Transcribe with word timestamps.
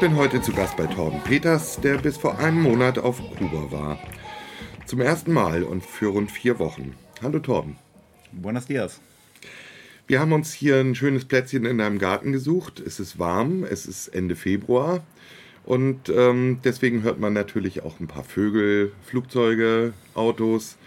Ich 0.00 0.08
bin 0.08 0.16
heute 0.16 0.40
zu 0.40 0.54
Gast 0.54 0.78
bei 0.78 0.86
Torben 0.86 1.20
Peters, 1.24 1.78
der 1.78 1.98
bis 1.98 2.16
vor 2.16 2.38
einem 2.38 2.62
Monat 2.62 2.98
auf 2.98 3.18
Kuba 3.36 3.70
war. 3.70 3.98
Zum 4.86 5.02
ersten 5.02 5.30
Mal 5.30 5.62
und 5.62 5.84
für 5.84 6.06
rund 6.06 6.30
vier 6.30 6.58
Wochen. 6.58 6.94
Hallo 7.20 7.38
Torben. 7.38 7.76
Buenos 8.32 8.64
dias. 8.64 8.98
Wir 10.06 10.18
haben 10.18 10.32
uns 10.32 10.54
hier 10.54 10.80
ein 10.80 10.94
schönes 10.94 11.26
Plätzchen 11.26 11.66
in 11.66 11.76
deinem 11.76 11.98
Garten 11.98 12.32
gesucht. 12.32 12.80
Es 12.80 12.98
ist 12.98 13.18
warm, 13.18 13.62
es 13.62 13.84
ist 13.84 14.08
Ende 14.08 14.36
Februar 14.36 15.02
und 15.66 16.08
ähm, 16.08 16.60
deswegen 16.64 17.02
hört 17.02 17.20
man 17.20 17.34
natürlich 17.34 17.82
auch 17.82 18.00
ein 18.00 18.08
paar 18.08 18.24
Vögel, 18.24 18.92
Flugzeuge, 19.02 19.92
Autos. 20.14 20.78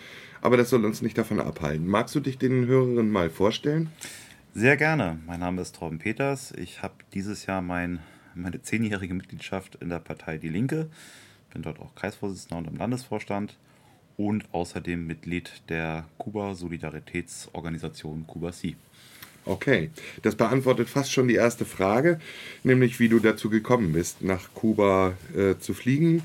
Aber 0.41 0.57
das 0.57 0.71
soll 0.71 0.83
uns 0.85 1.03
nicht 1.03 1.19
davon 1.19 1.39
abhalten. 1.39 1.85
Magst 1.85 2.15
du 2.15 2.19
dich 2.19 2.39
den 2.39 2.65
Hörerinnen 2.65 3.11
mal 3.11 3.29
vorstellen? 3.29 3.91
Sehr 4.55 4.75
gerne. 4.75 5.19
Mein 5.27 5.39
Name 5.39 5.61
ist 5.61 5.75
Torben 5.75 5.99
Peters. 5.99 6.51
Ich 6.57 6.81
habe 6.81 6.95
dieses 7.13 7.45
Jahr 7.45 7.61
mein, 7.61 7.99
meine 8.35 8.61
zehnjährige 8.61 9.13
Mitgliedschaft 9.13 9.75
in 9.75 9.89
der 9.89 9.99
Partei 9.99 10.37
Die 10.37 10.49
Linke. 10.49 10.89
Bin 11.51 11.61
dort 11.61 11.79
auch 11.79 11.95
Kreisvorsitzender 11.95 12.57
und 12.57 12.67
im 12.67 12.75
Landesvorstand 12.77 13.57
und 14.17 14.45
außerdem 14.51 15.05
Mitglied 15.05 15.51
der 15.69 16.05
Kuba-Solidaritätsorganisation 16.17 18.25
Kuba-Si. 18.27 18.75
Okay, 19.45 19.89
das 20.21 20.35
beantwortet 20.35 20.89
fast 20.89 21.11
schon 21.11 21.27
die 21.27 21.35
erste 21.35 21.65
Frage, 21.65 22.19
nämlich 22.63 22.99
wie 22.99 23.09
du 23.09 23.19
dazu 23.19 23.49
gekommen 23.49 23.91
bist, 23.91 24.21
nach 24.21 24.53
Kuba 24.53 25.17
äh, 25.35 25.57
zu 25.59 25.73
fliegen, 25.73 26.23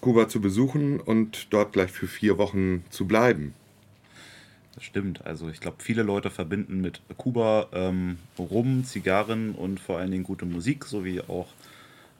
Kuba 0.00 0.28
zu 0.28 0.40
besuchen 0.40 0.98
und 0.98 1.46
dort 1.50 1.72
gleich 1.72 1.92
für 1.92 2.08
vier 2.08 2.38
Wochen 2.38 2.84
zu 2.90 3.06
bleiben. 3.06 3.54
Das 4.76 4.84
stimmt. 4.84 5.26
Also 5.26 5.48
ich 5.48 5.58
glaube, 5.58 5.78
viele 5.80 6.02
Leute 6.02 6.30
verbinden 6.30 6.82
mit 6.82 7.00
Kuba 7.16 7.68
ähm, 7.72 8.18
Rum, 8.38 8.84
Zigarren 8.84 9.54
und 9.54 9.80
vor 9.80 9.98
allen 9.98 10.10
Dingen 10.10 10.22
gute 10.22 10.44
Musik 10.44 10.84
sowie 10.84 11.22
auch 11.22 11.48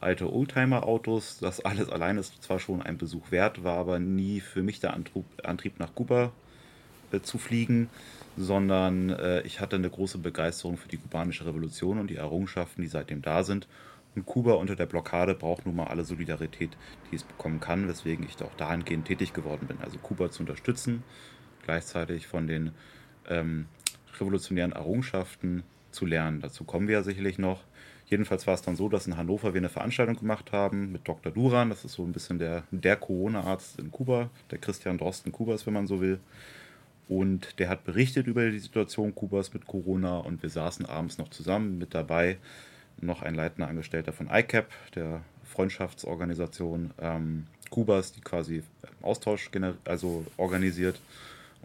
alte 0.01 0.33
Oldtimer-Autos. 0.33 1.39
Das 1.39 1.61
alles 1.61 1.91
allein 1.91 2.17
ist 2.17 2.43
zwar 2.43 2.59
schon 2.59 2.81
ein 2.81 2.97
Besuch 2.97 3.31
wert, 3.31 3.62
war 3.62 3.77
aber 3.77 3.99
nie 3.99 4.41
für 4.41 4.62
mich 4.62 4.81
der 4.81 4.95
Antrieb, 4.95 5.79
nach 5.79 5.95
Kuba 5.95 6.33
äh, 7.12 7.21
zu 7.21 7.37
fliegen, 7.37 7.91
sondern 8.39 9.11
äh, 9.11 9.43
ich 9.43 9.61
hatte 9.61 9.77
eine 9.77 9.91
große 9.91 10.17
Begeisterung 10.17 10.79
für 10.79 10.89
die 10.89 10.97
kubanische 10.97 11.45
Revolution 11.45 11.99
und 11.99 12.09
die 12.09 12.17
Errungenschaften, 12.17 12.81
die 12.81 12.89
seitdem 12.89 13.21
da 13.21 13.43
sind. 13.43 13.69
Und 14.15 14.25
Kuba 14.25 14.55
unter 14.55 14.77
der 14.77 14.87
Blockade 14.87 15.34
braucht 15.34 15.67
nun 15.67 15.77
mal 15.77 15.89
alle 15.89 16.05
Solidarität, 16.05 16.71
die 17.11 17.17
es 17.17 17.23
bekommen 17.23 17.61
kann, 17.61 17.87
weswegen 17.87 18.25
ich 18.27 18.43
auch 18.43 18.55
dahingehend 18.57 19.07
tätig 19.07 19.34
geworden 19.34 19.67
bin. 19.67 19.77
Also 19.83 19.99
Kuba 19.99 20.31
zu 20.31 20.41
unterstützen, 20.41 21.03
gleichzeitig 21.67 22.27
von 22.27 22.47
den 22.47 22.70
ähm, 23.28 23.67
revolutionären 24.19 24.72
Errungenschaften 24.72 25.64
zu 25.91 26.06
lernen. 26.06 26.41
Dazu 26.41 26.64
kommen 26.64 26.86
wir 26.86 26.95
ja 26.95 27.03
sicherlich 27.03 27.39
noch. 27.39 27.64
Jedenfalls 28.06 28.47
war 28.47 28.55
es 28.55 28.62
dann 28.62 28.77
so, 28.77 28.89
dass 28.89 29.09
in 29.09 29.17
Hannover 29.17 29.53
wir 29.53 29.61
eine 29.61 29.69
Veranstaltung 29.69 30.17
gemacht 30.17 30.53
haben 30.53 30.92
mit 30.92 31.09
Dr. 31.09 31.33
Duran. 31.33 31.70
Das 31.70 31.84
ist 31.84 31.94
so 31.94 32.05
ein 32.05 32.12
bisschen 32.12 32.39
der, 32.39 32.62
der 32.70 32.94
Corona-Arzt 32.97 33.81
in 33.81 33.91
Kuba, 33.91 34.31
der 34.53 34.59
Christian 34.59 34.97
Drosten 34.97 35.33
Kubas, 35.33 35.67
wenn 35.67 35.75
man 35.75 35.89
so 35.89 36.00
will. 36.00 36.20
Und 37.09 37.59
der 37.59 37.69
hat 37.69 37.84
berichtet 37.84 38.28
über 38.28 38.48
die 38.48 38.61
Situation 38.61 39.14
Kubas 39.14 39.53
mit 39.53 39.67
Corona 39.67 40.19
und 40.19 40.42
wir 40.42 40.50
saßen 40.50 40.87
abends 40.87 41.19
noch 41.19 41.28
zusammen 41.31 41.78
mit 41.78 41.94
dabei. 41.94 42.39
Noch 43.00 43.22
ein 43.22 43.34
leitender 43.34 43.69
Angestellter 43.69 44.12
von 44.12 44.28
ICAP, 44.31 44.70
der 44.94 45.22
Freundschaftsorganisation 45.44 46.93
ähm, 47.00 47.47
Kubas, 47.71 48.12
die 48.12 48.21
quasi 48.21 48.62
Austausch 49.03 49.50
also 49.84 50.25
organisiert. 50.37 51.00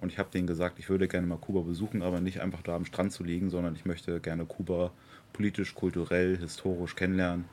Und 0.01 0.11
ich 0.11 0.19
habe 0.19 0.29
denen 0.31 0.47
gesagt, 0.47 0.79
ich 0.79 0.89
würde 0.89 1.07
gerne 1.07 1.27
mal 1.27 1.37
Kuba 1.37 1.61
besuchen, 1.61 2.01
aber 2.01 2.19
nicht 2.19 2.41
einfach 2.41 2.61
da 2.63 2.75
am 2.75 2.85
Strand 2.85 3.11
zu 3.11 3.23
liegen, 3.23 3.49
sondern 3.49 3.75
ich 3.75 3.85
möchte 3.85 4.19
gerne 4.19 4.45
Kuba 4.45 4.91
politisch, 5.31 5.75
kulturell, 5.75 6.37
historisch 6.37 6.95
kennenlernen. 6.95 7.45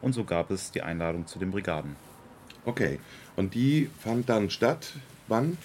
Und 0.00 0.14
so 0.14 0.24
gab 0.24 0.50
es 0.50 0.72
die 0.72 0.82
Einladung 0.82 1.26
zu 1.26 1.38
den 1.38 1.50
Brigaden. 1.50 1.94
Okay, 2.64 2.98
und 3.36 3.54
die 3.54 3.90
fand 4.00 4.28
dann 4.28 4.50
statt 4.50 4.94
wann? 5.28 5.56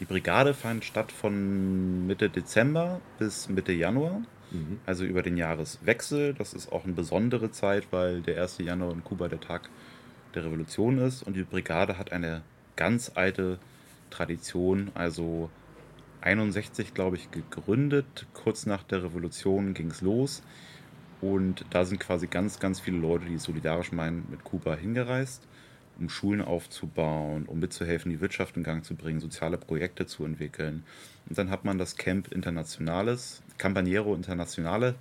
Die 0.00 0.04
Brigade 0.04 0.54
fand 0.54 0.84
statt 0.84 1.10
von 1.10 2.06
Mitte 2.06 2.30
Dezember 2.30 3.00
bis 3.18 3.48
Mitte 3.48 3.72
Januar, 3.72 4.22
mhm. 4.52 4.78
also 4.86 5.04
über 5.04 5.22
den 5.22 5.36
Jahreswechsel. 5.36 6.34
Das 6.34 6.54
ist 6.54 6.70
auch 6.70 6.84
eine 6.84 6.92
besondere 6.92 7.50
Zeit, 7.50 7.88
weil 7.90 8.22
der 8.22 8.40
1. 8.40 8.58
Januar 8.58 8.92
in 8.92 9.02
Kuba 9.02 9.28
der 9.28 9.40
Tag 9.40 9.68
der 10.34 10.44
Revolution 10.44 10.98
ist. 10.98 11.24
Und 11.24 11.34
die 11.34 11.42
Brigade 11.42 11.98
hat 11.98 12.12
eine 12.12 12.42
ganz 12.76 13.10
alte 13.14 13.58
Tradition, 14.10 14.92
also 14.94 15.50
61, 16.20 16.94
glaube 16.94 17.16
ich, 17.16 17.30
gegründet. 17.30 18.26
Kurz 18.34 18.66
nach 18.66 18.82
der 18.82 19.04
Revolution 19.04 19.74
ging 19.74 19.90
es 19.90 20.00
los. 20.00 20.42
Und 21.20 21.64
da 21.70 21.84
sind 21.84 21.98
quasi 21.98 22.26
ganz, 22.26 22.60
ganz 22.60 22.80
viele 22.80 22.98
Leute, 22.98 23.26
die 23.26 23.38
solidarisch 23.38 23.92
meinen, 23.92 24.26
mit 24.30 24.44
Kuba 24.44 24.76
hingereist 24.76 25.48
um 25.98 26.08
Schulen 26.08 26.40
aufzubauen, 26.40 27.44
um 27.46 27.58
mitzuhelfen, 27.58 28.10
die 28.10 28.20
Wirtschaft 28.20 28.56
in 28.56 28.62
Gang 28.62 28.84
zu 28.84 28.94
bringen, 28.94 29.20
soziale 29.20 29.58
Projekte 29.58 30.06
zu 30.06 30.24
entwickeln. 30.24 30.84
Und 31.28 31.36
dann 31.36 31.50
hat 31.50 31.64
man 31.64 31.78
das 31.78 31.96
Camp 31.96 32.32
Internationales, 32.32 33.42
Campañero 33.58 34.14
Internationale, 34.14 34.94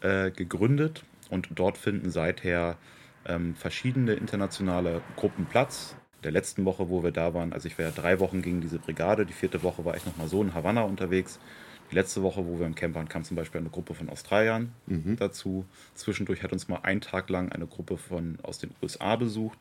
äh, 0.00 0.30
gegründet 0.30 1.04
und 1.28 1.48
dort 1.54 1.76
finden 1.76 2.10
seither 2.10 2.76
ähm, 3.26 3.54
verschiedene 3.54 4.14
internationale 4.14 5.02
Gruppen 5.16 5.46
Platz. 5.46 5.96
Der 6.22 6.30
letzten 6.30 6.64
Woche, 6.64 6.88
wo 6.88 7.02
wir 7.02 7.12
da 7.12 7.34
waren, 7.34 7.52
also 7.52 7.66
ich 7.66 7.78
war 7.78 7.86
ja 7.86 7.92
drei 7.92 8.20
Wochen 8.20 8.42
gegen 8.42 8.60
diese 8.60 8.78
Brigade, 8.78 9.24
die 9.24 9.32
vierte 9.32 9.62
Woche 9.62 9.84
war 9.84 9.96
ich 9.96 10.04
nochmal 10.04 10.28
so 10.28 10.42
in 10.42 10.54
Havanna 10.54 10.82
unterwegs. 10.82 11.38
Die 11.90 11.94
letzte 11.94 12.22
Woche, 12.22 12.46
wo 12.46 12.58
wir 12.58 12.66
im 12.66 12.74
Camp 12.74 12.94
waren, 12.94 13.08
kam 13.08 13.24
zum 13.24 13.36
Beispiel 13.36 13.60
eine 13.60 13.70
Gruppe 13.70 13.94
von 13.94 14.08
Australiern 14.08 14.72
mhm. 14.86 15.16
dazu. 15.16 15.64
Zwischendurch 15.94 16.42
hat 16.42 16.52
uns 16.52 16.68
mal 16.68 16.80
einen 16.82 17.00
Tag 17.00 17.28
lang 17.30 17.50
eine 17.50 17.66
Gruppe 17.66 17.96
von 17.96 18.38
aus 18.42 18.58
den 18.58 18.70
USA 18.82 19.16
besucht 19.16 19.58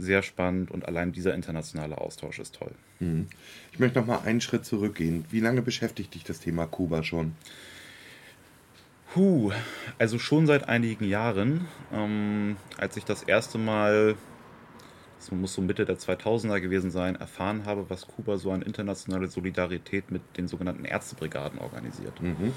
sehr 0.00 0.22
spannend 0.22 0.70
und 0.70 0.86
allein 0.86 1.12
dieser 1.12 1.34
internationale 1.34 1.98
Austausch 1.98 2.38
ist 2.38 2.56
toll. 2.56 2.72
Mhm. 2.98 3.26
Ich 3.72 3.78
möchte 3.78 3.98
noch 4.00 4.06
mal 4.06 4.20
einen 4.24 4.40
Schritt 4.40 4.64
zurückgehen. 4.64 5.24
Wie 5.30 5.40
lange 5.40 5.62
beschäftigt 5.62 6.14
dich 6.14 6.24
das 6.24 6.40
Thema 6.40 6.66
Kuba 6.66 7.02
schon? 7.02 7.34
Puh, 9.12 9.52
also 9.98 10.18
schon 10.18 10.46
seit 10.46 10.68
einigen 10.68 11.04
Jahren. 11.04 11.66
Ähm, 11.92 12.56
als 12.76 12.96
ich 12.96 13.04
das 13.04 13.22
erste 13.22 13.58
Mal, 13.58 14.14
das 15.20 15.30
muss 15.32 15.52
so 15.52 15.60
Mitte 15.60 15.84
der 15.84 15.98
2000er 15.98 16.60
gewesen 16.60 16.90
sein, 16.90 17.14
erfahren 17.14 17.66
habe, 17.66 17.90
was 17.90 18.06
Kuba 18.06 18.38
so 18.38 18.52
an 18.52 18.62
internationale 18.62 19.26
Solidarität 19.26 20.10
mit 20.10 20.22
den 20.38 20.48
sogenannten 20.48 20.86
Ärztebrigaden 20.86 21.58
organisiert. 21.58 22.22
Mhm. 22.22 22.52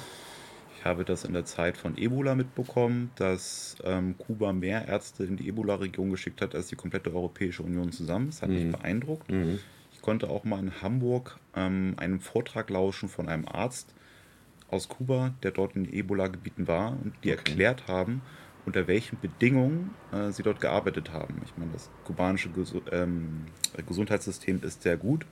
Ich 0.77 0.85
habe 0.85 1.03
das 1.03 1.25
in 1.25 1.33
der 1.33 1.43
Zeit 1.43 1.77
von 1.77 1.97
Ebola 1.97 2.35
mitbekommen, 2.35 3.11
dass 3.15 3.75
ähm, 3.83 4.17
Kuba 4.17 4.53
mehr 4.53 4.87
Ärzte 4.87 5.25
in 5.25 5.35
die 5.35 5.49
Ebola-Region 5.49 6.09
geschickt 6.11 6.41
hat 6.41 6.55
als 6.55 6.67
die 6.67 6.77
komplette 6.77 7.13
Europäische 7.13 7.63
Union 7.63 7.91
zusammen. 7.91 8.27
Das 8.27 8.41
hat 8.41 8.49
mhm. 8.49 8.55
mich 8.55 8.71
beeindruckt. 8.71 9.29
Mhm. 9.29 9.59
Ich 9.91 10.01
konnte 10.01 10.29
auch 10.29 10.45
mal 10.45 10.59
in 10.59 10.81
Hamburg 10.81 11.39
ähm, 11.55 11.95
einen 11.97 12.21
Vortrag 12.21 12.69
lauschen 12.69 13.09
von 13.09 13.27
einem 13.27 13.45
Arzt 13.45 13.93
aus 14.71 14.87
Kuba, 14.87 15.33
der 15.43 15.51
dort 15.51 15.75
in 15.75 15.91
Ebola-Gebieten 15.91 16.67
war 16.67 16.91
und 16.91 17.13
die 17.25 17.31
okay. 17.33 17.37
erklärt 17.37 17.87
haben, 17.87 18.21
unter 18.65 18.87
welchen 18.87 19.19
Bedingungen 19.19 19.91
äh, 20.11 20.31
sie 20.31 20.43
dort 20.43 20.61
gearbeitet 20.61 21.11
haben. 21.11 21.41
Ich 21.45 21.57
meine, 21.57 21.71
das 21.71 21.89
kubanische 22.05 22.49
Ges 22.49 22.73
ähm, 22.91 23.45
Gesundheitssystem 23.85 24.61
ist 24.63 24.83
sehr 24.83 24.97
gut. 24.97 25.25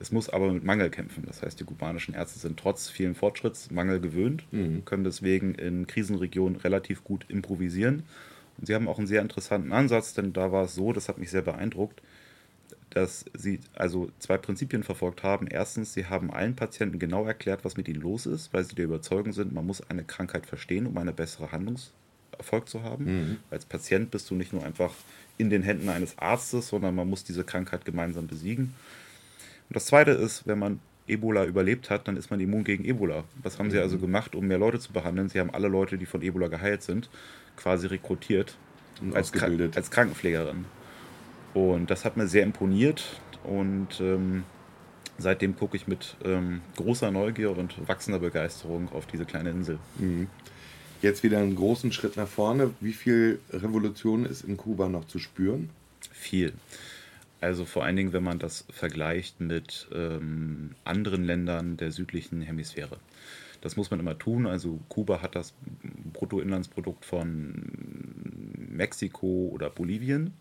Es 0.00 0.10
muss 0.10 0.28
aber 0.28 0.52
mit 0.52 0.64
Mangel 0.64 0.90
kämpfen. 0.90 1.24
Das 1.26 1.42
heißt, 1.42 1.60
die 1.60 1.64
kubanischen 1.64 2.14
Ärzte 2.14 2.38
sind 2.38 2.58
trotz 2.58 2.88
vielen 2.88 3.14
Fortschritts 3.14 3.70
Mangel 3.70 4.00
gewöhnt, 4.00 4.44
mhm. 4.50 4.84
können 4.84 5.04
deswegen 5.04 5.54
in 5.54 5.86
Krisenregionen 5.86 6.56
relativ 6.56 7.04
gut 7.04 7.26
improvisieren. 7.28 8.02
Und 8.58 8.66
sie 8.66 8.74
haben 8.74 8.88
auch 8.88 8.98
einen 8.98 9.06
sehr 9.06 9.22
interessanten 9.22 9.72
Ansatz, 9.72 10.14
denn 10.14 10.32
da 10.32 10.52
war 10.52 10.64
es 10.64 10.74
so, 10.74 10.92
das 10.92 11.08
hat 11.08 11.18
mich 11.18 11.30
sehr 11.30 11.42
beeindruckt, 11.42 12.02
dass 12.90 13.24
sie 13.34 13.60
also 13.74 14.10
zwei 14.18 14.36
Prinzipien 14.38 14.82
verfolgt 14.82 15.22
haben. 15.22 15.46
Erstens, 15.46 15.94
sie 15.94 16.06
haben 16.06 16.30
allen 16.30 16.56
Patienten 16.56 16.98
genau 16.98 17.24
erklärt, 17.24 17.64
was 17.64 17.76
mit 17.76 17.88
ihnen 17.88 18.02
los 18.02 18.26
ist, 18.26 18.52
weil 18.52 18.64
sie 18.64 18.74
der 18.74 18.84
Überzeugung 18.84 19.32
sind, 19.32 19.52
man 19.52 19.66
muss 19.66 19.88
eine 19.88 20.04
Krankheit 20.04 20.46
verstehen, 20.46 20.86
um 20.86 20.98
eine 20.98 21.12
bessere 21.12 21.52
Handlungserfolg 22.32 22.68
zu 22.68 22.82
haben. 22.82 23.04
Mhm. 23.04 23.36
Als 23.50 23.64
Patient 23.64 24.10
bist 24.10 24.30
du 24.30 24.34
nicht 24.34 24.52
nur 24.52 24.64
einfach 24.64 24.92
in 25.38 25.50
den 25.50 25.62
Händen 25.62 25.88
eines 25.88 26.18
Arztes, 26.18 26.68
sondern 26.68 26.94
man 26.94 27.08
muss 27.08 27.24
diese 27.24 27.44
Krankheit 27.44 27.84
gemeinsam 27.84 28.26
besiegen. 28.26 28.74
Und 29.68 29.76
das 29.76 29.86
Zweite 29.86 30.12
ist, 30.12 30.46
wenn 30.46 30.58
man 30.58 30.80
Ebola 31.06 31.44
überlebt 31.44 31.90
hat, 31.90 32.06
dann 32.06 32.16
ist 32.16 32.30
man 32.30 32.40
immun 32.40 32.64
gegen 32.64 32.84
Ebola. 32.84 33.24
Was 33.42 33.58
haben 33.58 33.66
mhm. 33.66 33.72
sie 33.72 33.78
also 33.78 33.98
gemacht, 33.98 34.34
um 34.34 34.46
mehr 34.46 34.58
Leute 34.58 34.78
zu 34.78 34.92
behandeln? 34.92 35.28
Sie 35.28 35.40
haben 35.40 35.50
alle 35.50 35.68
Leute, 35.68 35.98
die 35.98 36.06
von 36.06 36.22
Ebola 36.22 36.48
geheilt 36.48 36.82
sind, 36.82 37.10
quasi 37.56 37.86
rekrutiert 37.86 38.56
als, 39.12 39.32
als, 39.74 39.90
Krankenpflegerin. 39.90 40.64
Und 41.54 41.90
das 41.90 42.04
hat 42.04 42.16
mir 42.16 42.28
sehr 42.28 42.44
imponiert 42.44 43.20
und 43.44 44.00
ähm, 44.00 44.44
seitdem 45.18 45.56
gucke 45.56 45.76
ich 45.76 45.86
mit 45.86 46.16
ähm, 46.24 46.60
großer 46.76 47.10
Neugier 47.10 47.56
und 47.56 47.76
wachsender 47.88 48.20
Begeisterung 48.20 48.90
auf 48.92 49.06
diese 49.06 49.24
kleine 49.24 49.50
Insel. 49.50 49.78
Mhm. 49.98 50.28
Jetzt 51.02 51.24
wieder 51.24 51.38
einen 51.38 51.56
großen 51.56 51.90
Schritt 51.90 52.16
nach 52.16 52.28
vorne. 52.28 52.70
Wie 52.80 52.92
viel 52.92 53.40
Revolution 53.50 54.24
ist 54.24 54.44
in 54.44 54.56
Kuba 54.56 54.88
noch 54.88 55.06
zu 55.08 55.18
spüren? 55.18 55.68
Viel. 56.12 56.52
Also 57.40 57.64
vor 57.64 57.84
allen 57.84 57.96
Dingen, 57.96 58.12
wenn 58.12 58.22
man 58.22 58.38
das 58.38 58.64
vergleicht 58.70 59.40
mit 59.40 59.88
ähm, 59.92 60.76
anderen 60.84 61.24
Ländern 61.24 61.76
der 61.76 61.90
südlichen 61.90 62.40
Hemisphäre. 62.40 62.98
Das 63.62 63.76
muss 63.76 63.90
man 63.90 63.98
immer 63.98 64.16
tun. 64.16 64.46
Also 64.46 64.78
Kuba 64.88 65.22
hat 65.22 65.34
das 65.34 65.54
Bruttoinlandsprodukt 66.12 67.04
von 67.04 67.64
Mexiko 68.70 69.50
oder 69.52 69.70
Bolivien. 69.70 70.34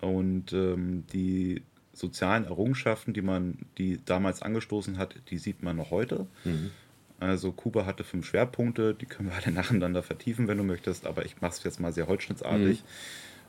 Und 0.00 0.54
ähm, 0.54 1.04
die 1.12 1.60
sozialen 1.92 2.44
Errungenschaften, 2.44 3.12
die 3.12 3.22
man, 3.22 3.58
die 3.76 4.00
damals 4.02 4.40
angestoßen 4.40 4.96
hat, 4.96 5.14
die 5.28 5.36
sieht 5.36 5.62
man 5.62 5.76
noch 5.76 5.90
heute. 5.90 6.26
Mhm. 6.44 6.70
Also 7.20 7.52
Kuba 7.52 7.86
hatte 7.86 8.04
fünf 8.04 8.26
Schwerpunkte, 8.26 8.94
die 8.94 9.06
können 9.06 9.30
wir 9.30 9.36
alle 9.36 9.52
nacheinander 9.54 10.02
vertiefen, 10.02 10.48
wenn 10.48 10.58
du 10.58 10.64
möchtest, 10.64 11.06
aber 11.06 11.24
ich 11.24 11.40
mache 11.40 11.52
es 11.52 11.64
jetzt 11.64 11.80
mal 11.80 11.92
sehr 11.92 12.06
holzschnittsartig. 12.06 12.80
Mhm. 12.80 12.86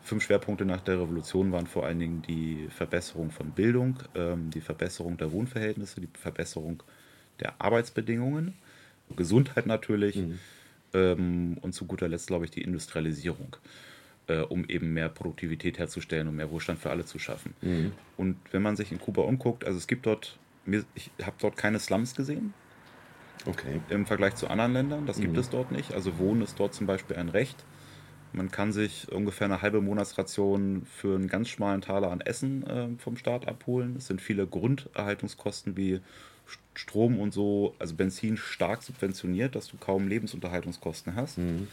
Fünf 0.04 0.24
Schwerpunkte 0.24 0.66
nach 0.66 0.82
der 0.82 1.02
Revolution 1.02 1.52
waren 1.52 1.66
vor 1.66 1.86
allen 1.86 2.00
Dingen 2.00 2.22
die 2.22 2.68
Verbesserung 2.70 3.32
von 3.32 3.52
Bildung, 3.52 3.98
ähm, 4.14 4.52
die 4.52 4.62
Verbesserung 4.62 5.18
der 5.18 5.32
Wohnverhältnisse, 5.32 6.00
die 6.00 6.10
Verbesserung 6.14 6.84
der 7.40 7.60
Arbeitsbedingungen, 7.60 8.54
Gesundheit 9.16 9.66
natürlich 9.66 10.18
mhm. 10.18 10.40
ähm, 10.94 11.58
und 11.62 11.74
zu 11.74 11.86
guter 11.86 12.08
Letzt, 12.08 12.28
glaube 12.28 12.46
ich, 12.46 12.52
die 12.52 12.62
Industrialisierung 12.62 13.58
äh, 14.28 14.40
um 14.40 14.66
eben 14.66 14.94
mehr 14.94 15.10
Produktivität 15.10 15.78
herzustellen 15.80 16.28
und 16.28 16.36
mehr 16.36 16.52
Wohlstand 16.52 16.80
für 16.80 16.90
alle 16.90 17.06
zu 17.06 17.20
schaffen. 17.20 17.54
Mhm. 17.62 17.92
Und 18.18 18.38
wenn 18.52 18.62
man 18.62 18.76
sich 18.76 18.92
in 18.92 19.00
Kuba 19.00 19.22
umguckt, 19.24 19.66
also 19.66 19.78
es 19.78 19.88
gibt 19.88 20.06
dort, 20.06 20.38
ich 20.96 21.12
habe 21.22 21.36
dort 21.40 21.58
keine 21.58 21.80
Slums 21.80 22.16
gesehen. 22.16 22.54
Okay. 23.46 23.82
Im 23.90 24.06
Vergleich 24.06 24.36
zu 24.36 24.48
anderen 24.48 24.74
Ländern, 24.74 25.06
das 25.06 25.18
mhm. 25.18 25.24
gibt 25.24 25.38
es 25.38 25.50
dort 25.50 25.72
nicht. 25.72 25.94
Also 25.94 26.18
Wohnen 26.18 26.42
ist 26.42 26.60
dort 26.60 26.74
zum 26.74 26.88
Beispiel 26.88 27.16
ein 27.16 27.30
Recht. 27.30 27.64
Man 28.34 28.52
kann 28.52 28.74
sich 28.74 29.12
ungefähr 29.12 29.46
eine 29.46 29.62
halbe 29.62 29.82
Monatsration 29.82 30.86
für 30.86 31.16
einen 31.16 31.28
ganz 31.28 31.48
schmalen 31.50 31.82
Taler 31.82 32.12
an 32.12 32.22
Essen 32.22 32.68
äh, 32.68 32.88
vom 32.98 33.18
Staat 33.18 33.48
abholen. 33.48 33.96
Es 33.98 34.08
sind 34.08 34.22
viele 34.22 34.46
Grunderhaltungskosten 34.46 35.78
wie 35.78 36.02
Strom 36.74 37.20
und 37.20 37.34
so, 37.34 37.74
also 37.80 37.96
Benzin 37.96 38.38
stark 38.38 38.84
subventioniert, 38.84 39.56
dass 39.56 39.68
du 39.68 39.78
kaum 39.78 40.08
Lebensunterhaltungskosten 40.08 41.16
hast. 41.16 41.38
Mhm. 41.38 41.68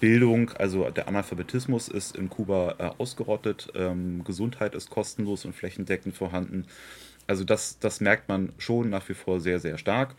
Bildung, 0.00 0.50
also 0.50 0.88
der 0.90 1.08
Analphabetismus 1.08 1.88
ist 1.88 2.16
in 2.16 2.28
Kuba 2.28 2.76
äh, 2.78 2.90
ausgerottet, 3.02 3.72
ähm, 3.74 4.22
Gesundheit 4.24 4.74
ist 4.74 4.90
kostenlos 4.90 5.44
und 5.44 5.54
flächendeckend 5.54 6.14
vorhanden. 6.14 6.66
Also 7.26 7.44
das, 7.44 7.78
das 7.78 8.00
merkt 8.00 8.28
man 8.28 8.52
schon 8.58 8.90
nach 8.90 9.08
wie 9.08 9.14
vor 9.14 9.40
sehr, 9.40 9.58
sehr 9.58 9.76
stark. 9.76 10.14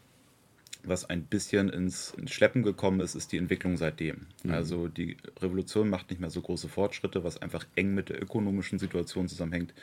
Was 0.89 1.07
ein 1.07 1.23
bisschen 1.23 1.69
ins, 1.69 2.15
ins 2.17 2.31
Schleppen 2.31 2.63
gekommen 2.63 2.99
ist, 2.99 3.13
ist 3.13 3.31
die 3.31 3.37
Entwicklung 3.37 3.77
seitdem. 3.77 4.25
Mhm. 4.43 4.51
Also 4.51 4.87
die 4.87 5.17
Revolution 5.39 5.87
macht 5.87 6.09
nicht 6.09 6.19
mehr 6.19 6.31
so 6.31 6.41
große 6.41 6.67
Fortschritte, 6.67 7.23
was 7.23 7.39
einfach 7.41 7.65
eng 7.75 7.93
mit 7.93 8.09
der 8.09 8.19
ökonomischen 8.21 8.79
Situation 8.79 9.27
zusammenhängt, 9.27 9.73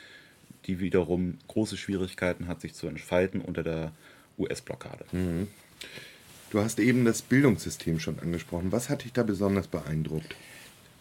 die 0.65 0.81
wiederum 0.81 1.37
große 1.47 1.77
Schwierigkeiten 1.77 2.49
hat, 2.49 2.59
sich 2.59 2.73
zu 2.73 2.87
entfalten 2.87 3.39
unter 3.39 3.63
der 3.63 3.93
US-Blockade. 4.37 5.05
Mhm. 5.13 5.47
Du 6.49 6.59
hast 6.59 6.77
eben 6.79 7.05
das 7.05 7.21
Bildungssystem 7.21 7.99
schon 7.99 8.19
angesprochen. 8.19 8.73
Was 8.73 8.89
hat 8.89 9.05
dich 9.05 9.13
da 9.13 9.23
besonders 9.23 9.67
beeindruckt? 9.67 10.35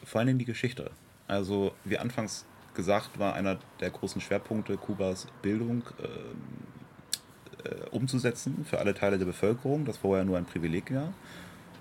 Vor 0.04 0.20
allem 0.20 0.38
die 0.38 0.44
Geschichte. 0.44 0.92
Also, 1.26 1.72
wie 1.84 1.98
anfangs 1.98 2.44
gesagt, 2.74 3.18
war 3.18 3.34
einer 3.34 3.58
der 3.80 3.90
großen 3.90 4.20
Schwerpunkte 4.20 4.76
Kubas 4.76 5.26
Bildung 5.42 5.82
äh, 5.98 6.04
äh, 6.04 6.08
umzusetzen 7.90 8.64
für 8.68 8.78
alle 8.78 8.94
Teile 8.94 9.18
der 9.18 9.26
Bevölkerung, 9.26 9.84
das 9.84 9.96
vorher 9.98 10.24
nur 10.24 10.38
ein 10.38 10.44
Privileg 10.44 10.94
war. 10.94 11.12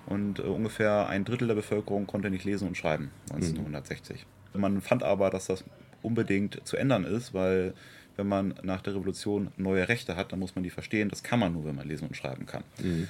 Und 0.05 0.39
äh, 0.39 0.43
ungefähr 0.43 1.07
ein 1.07 1.25
Drittel 1.25 1.47
der 1.47 1.55
Bevölkerung 1.55 2.07
konnte 2.07 2.29
nicht 2.29 2.45
lesen 2.45 2.67
und 2.67 2.77
schreiben 2.77 3.11
1960. 3.31 4.25
Mhm. 4.53 4.61
Man 4.61 4.81
fand 4.81 5.03
aber, 5.03 5.29
dass 5.29 5.47
das 5.47 5.63
unbedingt 6.01 6.65
zu 6.65 6.77
ändern 6.77 7.03
ist, 7.03 7.33
weil 7.33 7.73
wenn 8.15 8.27
man 8.27 8.53
nach 8.63 8.81
der 8.81 8.95
Revolution 8.95 9.51
neue 9.57 9.87
Rechte 9.89 10.15
hat, 10.15 10.31
dann 10.31 10.39
muss 10.39 10.55
man 10.55 10.63
die 10.63 10.69
verstehen. 10.69 11.09
Das 11.09 11.23
kann 11.23 11.39
man 11.39 11.53
nur, 11.53 11.65
wenn 11.65 11.75
man 11.75 11.87
lesen 11.87 12.07
und 12.07 12.15
schreiben 12.15 12.45
kann. 12.45 12.63
Mhm. 12.81 13.07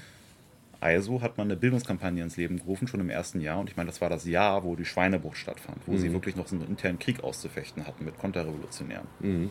Also 0.80 1.22
hat 1.22 1.38
man 1.38 1.48
eine 1.48 1.56
Bildungskampagne 1.56 2.24
ins 2.24 2.38
Leben 2.38 2.58
gerufen, 2.58 2.88
schon 2.88 3.00
im 3.00 3.10
ersten 3.10 3.42
Jahr. 3.42 3.60
Und 3.60 3.70
ich 3.70 3.78
meine, 3.78 3.88
das 3.88 4.02
war 4.02 4.10
das 4.10 4.26
Jahr, 4.26 4.64
wo 4.64 4.76
die 4.76 4.86
Schweinebucht 4.86 5.38
stattfand, 5.38 5.80
wo 5.86 5.94
mhm. 5.94 5.98
sie 5.98 6.14
wirklich 6.14 6.36
noch 6.36 6.48
so 6.48 6.56
einen 6.56 6.68
internen 6.68 7.00
Krieg 7.00 7.24
auszufechten 7.24 7.86
hatten 7.86 8.06
mit 8.06 8.18
Konterrevolutionären. 8.18 9.08
Mhm. 9.20 9.50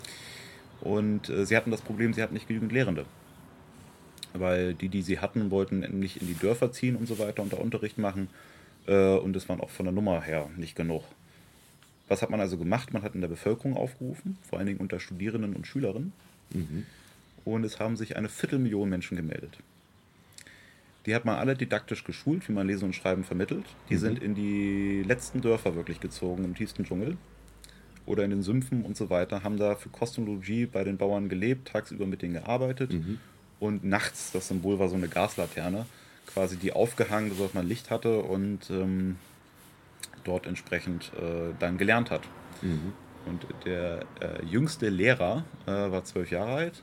Und 0.81 1.29
äh, 1.29 1.47
sie 1.47 1.57
hatten 1.57 1.71
das 1.71 1.81
Problem, 1.81 2.13
sie 2.13 2.23
hatten 2.23 2.35
nicht 2.35 2.49
genügend 2.49 2.73
Lehrende. 2.73 3.05
Weil 4.33 4.75
die, 4.75 4.89
die 4.89 5.03
sie 5.03 5.21
hatten, 5.21 5.51
wollten 5.51 5.81
nicht 5.99 6.21
in 6.21 6.27
die 6.27 6.35
Dörfer 6.35 6.73
ziehen 6.73 6.97
und 6.97 7.07
so 7.07 7.19
weiter 7.19 7.43
und 7.43 7.53
da 7.53 7.57
Unterricht 7.57 7.99
machen. 7.99 8.29
Äh, 8.87 9.17
und 9.17 9.35
es 9.37 9.49
waren 9.49 9.61
auch 9.61 9.71
von 9.71 9.87
der 9.87 9.93
Nummer 9.93 10.21
her 10.21 10.51
nicht 10.57 10.77
genug. 10.77 11.05
Was 12.09 12.21
hat 12.21 12.31
man 12.31 12.41
also 12.41 12.59
gemacht? 12.59 12.93
Man 12.93 13.03
hat 13.03 13.15
in 13.15 13.23
der 13.23 13.29
Bevölkerung 13.29 13.77
aufgerufen, 13.77 14.37
vor 14.43 14.59
allen 14.59 14.67
Dingen 14.67 14.81
unter 14.81 15.01
Studierenden 15.01 15.55
und 15.55 15.67
Schülerinnen. 15.67 16.13
Mhm. 16.53 16.85
Und 17.45 17.65
es 17.65 17.79
haben 17.79 17.97
sich 17.97 18.17
eine 18.17 18.29
Viertelmillion 18.29 18.89
Menschen 18.89 19.17
gemeldet. 19.17 19.59
Die 21.07 21.15
hat 21.15 21.25
man 21.25 21.37
alle 21.37 21.55
didaktisch 21.55 22.05
geschult, 22.05 22.49
wie 22.49 22.53
man 22.53 22.67
Lesen 22.67 22.87
und 22.87 22.95
Schreiben 22.95 23.25
vermittelt. 23.25 23.65
Die 23.89 23.95
mhm. 23.95 23.99
sind 23.99 24.23
in 24.23 24.35
die 24.35 25.03
letzten 25.03 25.41
Dörfer 25.41 25.75
wirklich 25.77 26.01
gezogen, 26.01 26.45
im 26.45 26.55
tiefsten 26.55 26.85
Dschungel 26.85 27.17
oder 28.07 28.25
in 28.25 28.31
den 28.31 28.43
Sümpfen 28.43 28.85
und 28.85 28.97
so 28.97 29.11
weiter, 29.11 29.43
haben 29.43 29.59
da 29.59 29.75
für 29.77 29.89
Kosmologie 29.89 30.67
bei 30.67 30.85
den 30.85 30.97
Bauern 30.97 31.29
gelebt, 31.29 31.69
tagsüber 31.69 32.07
mit 32.07 32.23
denen 32.23 32.35
gearbeitet 32.35 32.93
mhm. 32.93 33.19
und 33.61 33.85
nachts, 33.85 34.33
das 34.33 34.49
Symbol 34.49 34.79
war 34.79 34.89
so 34.89 34.97
eine 34.97 35.09
Gaslaterne, 35.09 35.87
quasi 36.27 36.57
die 36.57 36.73
aufgehangen, 36.73 37.33
sodass 37.35 37.55
man 37.55 37.67
Licht 37.67 37.91
hatte 37.91 38.21
und 38.21 38.71
ähm, 38.71 39.17
dort 40.25 40.47
entsprechend 40.47 41.13
äh, 41.15 41.55
dann 41.59 41.79
gelernt 41.79 42.11
hat. 42.11 42.23
Mhm. 42.63 42.93
Und 43.27 43.47
der 43.65 44.05
äh, 44.21 44.45
jüngste 44.45 44.89
Lehrer 44.89 45.45
äh, 45.67 45.71
war 45.71 46.05
zwölf 46.05 46.31
Jahre 46.31 46.53
alt, 46.53 46.83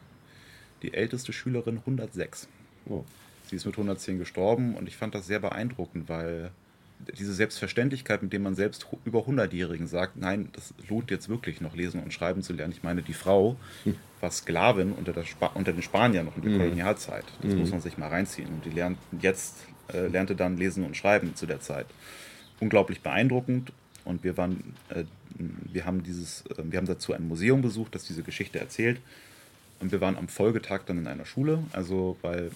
die 0.81 0.93
älteste 0.93 1.33
Schülerin 1.33 1.77
106. 1.77 2.47
Oh. 2.87 3.03
Sie 3.45 3.55
ist 3.57 3.65
mit 3.65 3.75
110 3.75 4.17
gestorben 4.17 4.75
und 4.75 4.87
ich 4.87 4.95
fand 4.95 5.13
das 5.13 5.27
sehr 5.27 5.39
beeindruckend, 5.39 6.09
weil 6.09 6.51
diese 7.17 7.33
Selbstverständlichkeit, 7.33 8.23
mit 8.23 8.33
dem 8.33 8.43
man 8.43 8.55
selbst 8.55 8.87
über 9.05 9.19
100-Jährigen 9.19 9.87
sagt, 9.87 10.17
nein, 10.17 10.49
das 10.53 10.73
lohnt 10.89 11.11
jetzt 11.11 11.29
wirklich 11.29 11.61
noch 11.61 11.75
lesen 11.75 12.01
und 12.01 12.13
schreiben 12.13 12.41
zu 12.41 12.53
lernen. 12.53 12.73
Ich 12.73 12.83
meine, 12.83 13.01
die 13.01 13.13
Frau 13.13 13.55
hm. 13.83 13.95
war 14.19 14.31
Sklavin 14.31 14.93
unter, 14.93 15.13
unter 15.53 15.73
den 15.73 15.81
Spaniern 15.81 16.25
noch 16.25 16.35
in 16.37 16.43
der 16.43 16.51
mhm. 16.51 16.57
Kolonialzeit. 16.57 17.25
Das 17.41 17.53
mhm. 17.53 17.59
muss 17.59 17.71
man 17.71 17.81
sich 17.81 17.97
mal 17.97 18.09
reinziehen. 18.09 18.49
Und 18.49 18.65
die 18.65 18.69
lernt 18.69 18.97
jetzt 19.19 19.65
äh, 19.93 20.07
lernte 20.07 20.35
dann 20.35 20.57
lesen 20.57 20.85
und 20.85 20.95
schreiben 20.95 21.35
zu 21.35 21.45
der 21.45 21.59
Zeit. 21.59 21.87
Unglaublich 22.59 23.01
beeindruckend. 23.01 23.71
Und 24.05 24.23
wir 24.23 24.37
waren, 24.37 24.75
äh, 24.89 25.03
wir 25.37 25.85
haben 25.85 26.03
dieses, 26.03 26.45
äh, 26.47 26.63
wir 26.63 26.77
haben 26.77 26.87
dazu 26.87 27.13
ein 27.13 27.27
Museum 27.27 27.61
besucht, 27.61 27.95
das 27.95 28.05
diese 28.05 28.23
Geschichte 28.23 28.59
erzählt. 28.59 28.99
Und 29.79 29.91
wir 29.91 30.01
waren 30.01 30.17
am 30.17 30.27
Folgetag 30.27 30.81
dann 30.85 30.99
in 30.99 31.07
einer 31.07 31.25
Schule, 31.25 31.63
also 31.71 32.17
weil 32.21 32.51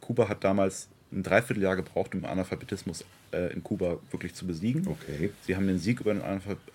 Kuba 0.00 0.28
hat 0.28 0.42
damals 0.42 0.88
ein 1.12 1.22
Dreivierteljahr 1.22 1.76
gebraucht, 1.76 2.14
um 2.16 2.24
Analphabetismus 2.24 3.04
äh, 3.36 3.52
in 3.52 3.62
Kuba 3.62 3.98
wirklich 4.10 4.34
zu 4.34 4.46
besiegen. 4.46 4.86
Okay. 4.88 5.30
Sie 5.42 5.56
haben 5.56 5.66
den 5.66 5.78
Sieg 5.78 6.00
über 6.00 6.14
den 6.14 6.22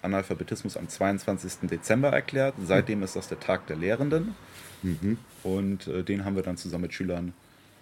Analphabetismus 0.01 0.77
am 0.77 0.87
22. 0.87 1.69
Dezember 1.69 2.09
erklärt. 2.09 2.55
Seitdem 2.63 3.03
ist 3.03 3.15
das 3.15 3.27
der 3.27 3.39
Tag 3.39 3.67
der 3.67 3.77
Lehrenden. 3.77 4.35
Mhm. 4.83 5.17
Und 5.43 5.87
äh, 5.87 6.03
den 6.03 6.25
haben 6.25 6.35
wir 6.35 6.43
dann 6.43 6.57
zusammen 6.57 6.83
mit 6.83 6.93
Schülern 6.93 7.33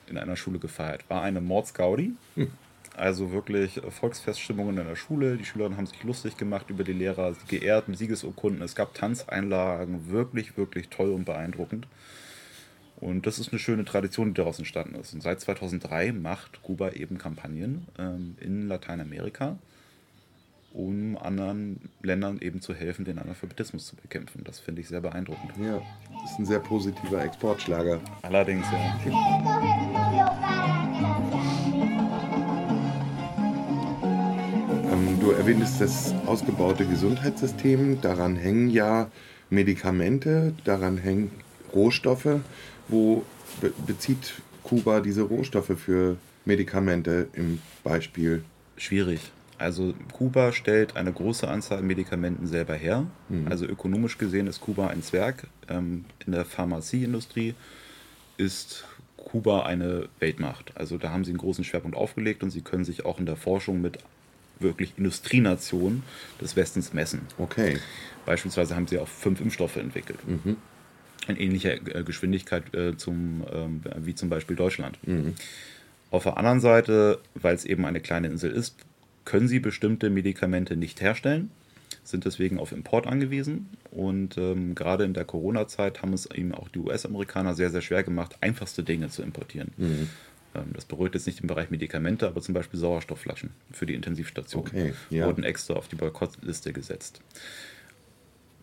in 0.07 0.17
einer 0.17 0.35
Schule 0.35 0.59
gefeiert. 0.59 1.03
War 1.09 1.21
eine 1.21 1.41
Mordsgaudi. 1.41 2.13
Mhm. 2.35 2.51
Also 2.95 3.31
wirklich 3.31 3.79
Volksfeststimmungen 3.89 4.77
in 4.77 4.85
der 4.85 4.95
Schule. 4.95 5.37
Die 5.37 5.45
Schüler 5.45 5.65
haben 5.75 5.85
sich 5.85 6.03
lustig 6.03 6.35
gemacht 6.37 6.69
über 6.69 6.83
die 6.83 6.93
Lehrer, 6.93 7.33
geehrt 7.47 7.87
mit 7.87 7.97
Siegesurkunden. 7.97 8.61
Es 8.61 8.75
gab 8.75 8.93
Tanzeinlagen. 8.93 10.09
Wirklich, 10.09 10.57
wirklich 10.57 10.89
toll 10.89 11.11
und 11.11 11.25
beeindruckend. 11.25 11.87
Und 13.01 13.25
das 13.25 13.39
ist 13.39 13.51
eine 13.51 13.59
schöne 13.59 13.85
Tradition, 13.85 14.29
die 14.29 14.33
daraus 14.33 14.59
entstanden 14.59 14.95
ist. 14.95 15.13
Und 15.13 15.23
seit 15.23 15.39
2003 15.39 16.11
macht 16.11 16.61
Kuba 16.63 16.89
eben 16.91 17.17
Kampagnen 17.17 17.87
ähm, 17.97 18.35
in 18.41 18.67
Lateinamerika, 18.67 19.57
um 20.73 21.17
anderen 21.17 21.89
Ländern 22.01 22.39
eben 22.41 22.61
zu 22.61 22.73
helfen, 22.73 23.05
den 23.05 23.17
Analphabetismus 23.17 23.87
zu 23.87 23.95
bekämpfen. 23.95 24.43
Das 24.43 24.59
finde 24.59 24.81
ich 24.81 24.89
sehr 24.89 24.99
beeindruckend. 24.99 25.53
Ja, 25.63 25.81
das 26.21 26.31
ist 26.31 26.39
ein 26.39 26.45
sehr 26.45 26.59
positiver 26.59 27.23
Exportschlager. 27.23 28.01
Allerdings, 28.21 28.65
ja. 28.69 28.99
Ähm, 34.91 35.19
du 35.21 35.31
erwähntest 35.31 35.79
das 35.79 36.13
ausgebaute 36.25 36.85
Gesundheitssystem. 36.85 38.01
Daran 38.01 38.35
hängen 38.35 38.69
ja 38.69 39.09
Medikamente, 39.49 40.53
daran 40.65 40.97
hängen 40.97 41.31
Rohstoffe. 41.73 42.41
Wo 42.89 43.23
be 43.61 43.71
bezieht 43.87 44.41
Kuba 44.63 44.99
diese 44.99 45.21
Rohstoffe 45.21 45.77
für 45.77 46.17
Medikamente 46.45 47.27
im 47.33 47.59
Beispiel? 47.83 48.43
Schwierig. 48.77 49.31
Also 49.57 49.93
Kuba 50.13 50.53
stellt 50.53 50.95
eine 50.95 51.11
große 51.11 51.47
Anzahl 51.47 51.79
an 51.79 51.87
Medikamenten 51.87 52.47
selber 52.47 52.75
her. 52.75 53.05
Mhm. 53.27 53.47
Also 53.49 53.65
ökonomisch 53.65 54.17
gesehen 54.17 54.47
ist 54.47 54.61
Kuba 54.61 54.87
ein 54.87 55.03
Zwerg. 55.03 55.47
Ähm, 55.67 56.05
in 56.25 56.31
der 56.31 56.45
Pharmazieindustrie 56.45 57.55
ist 58.37 58.85
Kuba 59.17 59.63
eine 59.63 60.07
Weltmacht. 60.19 60.71
Also 60.75 60.97
da 60.97 61.09
haben 61.09 61.25
sie 61.25 61.31
einen 61.31 61.39
großen 61.39 61.65
Schwerpunkt 61.65 61.97
aufgelegt 61.97 62.41
und 62.41 62.51
sie 62.51 62.61
können 62.61 62.85
sich 62.85 63.05
auch 63.05 63.19
in 63.19 63.25
der 63.25 63.35
Forschung 63.35 63.81
mit 63.81 63.99
wirklich 64.59 64.93
Industrienationen 64.97 66.03
des 66.41 66.55
Westens 66.55 66.93
messen. 66.93 67.21
Okay. 67.37 67.79
Beispielsweise 68.25 68.75
haben 68.75 68.87
sie 68.87 68.97
auch 68.97 69.07
fünf 69.07 69.41
Impfstoffe 69.41 69.75
entwickelt. 69.75 70.19
Mhm 70.27 70.55
in 71.27 71.37
ähnlicher 71.37 71.73
äh, 71.73 72.03
Geschwindigkeit 72.03 72.73
äh, 72.73 72.97
zum, 72.97 73.43
ähm, 73.51 73.81
wie 73.97 74.15
zum 74.15 74.29
Beispiel 74.29 74.55
Deutschland. 74.55 74.97
Mhm. 75.07 75.35
Auf 76.11 76.23
der 76.23 76.37
anderen 76.37 76.59
Seite, 76.59 77.19
weil 77.35 77.55
es 77.55 77.65
eben 77.65 77.85
eine 77.85 77.99
kleine 77.99 78.27
Insel 78.27 78.51
ist, 78.51 78.75
können 79.25 79.47
sie 79.47 79.59
bestimmte 79.59 80.09
Medikamente 80.09 80.75
nicht 80.75 81.01
herstellen, 81.01 81.51
sind 82.03 82.25
deswegen 82.25 82.57
auf 82.57 82.71
Import 82.71 83.05
angewiesen. 83.05 83.69
Und 83.91 84.37
ähm, 84.37 84.73
gerade 84.73 85.03
in 85.03 85.13
der 85.13 85.25
Corona-Zeit 85.25 86.01
haben 86.01 86.13
es 86.13 86.25
eben 86.31 86.53
auch 86.53 86.69
die 86.69 86.79
US-Amerikaner 86.79 87.53
sehr, 87.53 87.69
sehr 87.69 87.81
schwer 87.81 88.03
gemacht, 88.03 88.37
einfachste 88.41 88.81
Dinge 88.81 89.09
zu 89.09 89.21
importieren. 89.21 89.71
Mhm. 89.77 90.09
Ähm, 90.55 90.63
das 90.73 90.85
beruhigt 90.85 91.13
jetzt 91.13 91.27
nicht 91.27 91.41
im 91.41 91.47
Bereich 91.47 91.69
Medikamente, 91.69 92.27
aber 92.27 92.41
zum 92.41 92.55
Beispiel 92.55 92.79
Sauerstoffflaschen 92.79 93.51
für 93.71 93.85
die 93.85 93.93
Intensivstation 93.93 94.63
okay, 94.63 94.93
ja. 95.11 95.27
wurden 95.27 95.43
extra 95.43 95.75
auf 95.75 95.87
die 95.87 95.95
Boykottliste 95.95 96.73
gesetzt. 96.73 97.21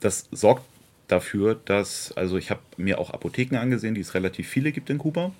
Das 0.00 0.28
sorgt 0.32 0.64
dafür, 1.08 1.54
dass, 1.64 2.12
also 2.12 2.36
ich 2.36 2.50
habe 2.50 2.60
mir 2.76 2.98
auch 2.98 3.10
Apotheken 3.10 3.56
angesehen, 3.56 3.94
die 3.94 4.00
es 4.00 4.14
relativ 4.14 4.48
viele 4.48 4.72
gibt 4.72 4.90
in 4.90 4.98
Kuba 4.98 5.32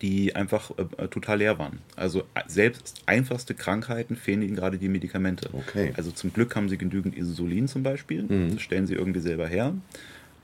die 0.00 0.34
einfach 0.36 0.70
äh, 0.78 1.08
total 1.08 1.38
leer 1.38 1.58
waren. 1.58 1.78
Also 1.96 2.20
äh, 2.34 2.42
selbst 2.46 3.02
einfachste 3.06 3.54
Krankheiten 3.54 4.16
fehlen 4.16 4.42
ihnen 4.42 4.54
gerade 4.54 4.78
die 4.78 4.88
Medikamente. 4.88 5.50
Okay. 5.52 5.92
Also 5.96 6.10
zum 6.10 6.32
Glück 6.32 6.54
haben 6.56 6.68
sie 6.68 6.78
genügend 6.78 7.16
Insulin 7.16 7.68
zum 7.68 7.82
Beispiel, 7.82 8.22
mhm. 8.22 8.54
das 8.54 8.62
stellen 8.62 8.86
sie 8.86 8.94
irgendwie 8.94 9.20
selber 9.20 9.46
her, 9.46 9.74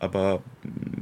aber 0.01 0.43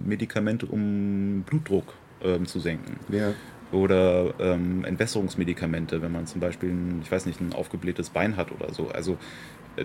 Medikamente, 0.05 0.67
um 0.67 1.45
Blutdruck 1.47 1.95
ähm, 2.23 2.47
zu 2.47 2.61
senken. 2.61 2.99
Ja. 3.11 3.33
Oder 3.73 4.35
ähm, 4.39 4.85
Entwässerungsmedikamente, 4.85 6.01
wenn 6.01 6.13
man 6.13 6.27
zum 6.27 6.41
Beispiel, 6.41 6.71
ein, 6.71 7.01
ich 7.03 7.11
weiß 7.11 7.27
nicht, 7.27 7.41
ein 7.41 7.53
aufgeblähtes 7.53 8.11
Bein 8.11 8.37
hat 8.37 8.53
oder 8.53 8.73
so. 8.73 8.89
Also 8.89 9.15
äh, 9.15 9.17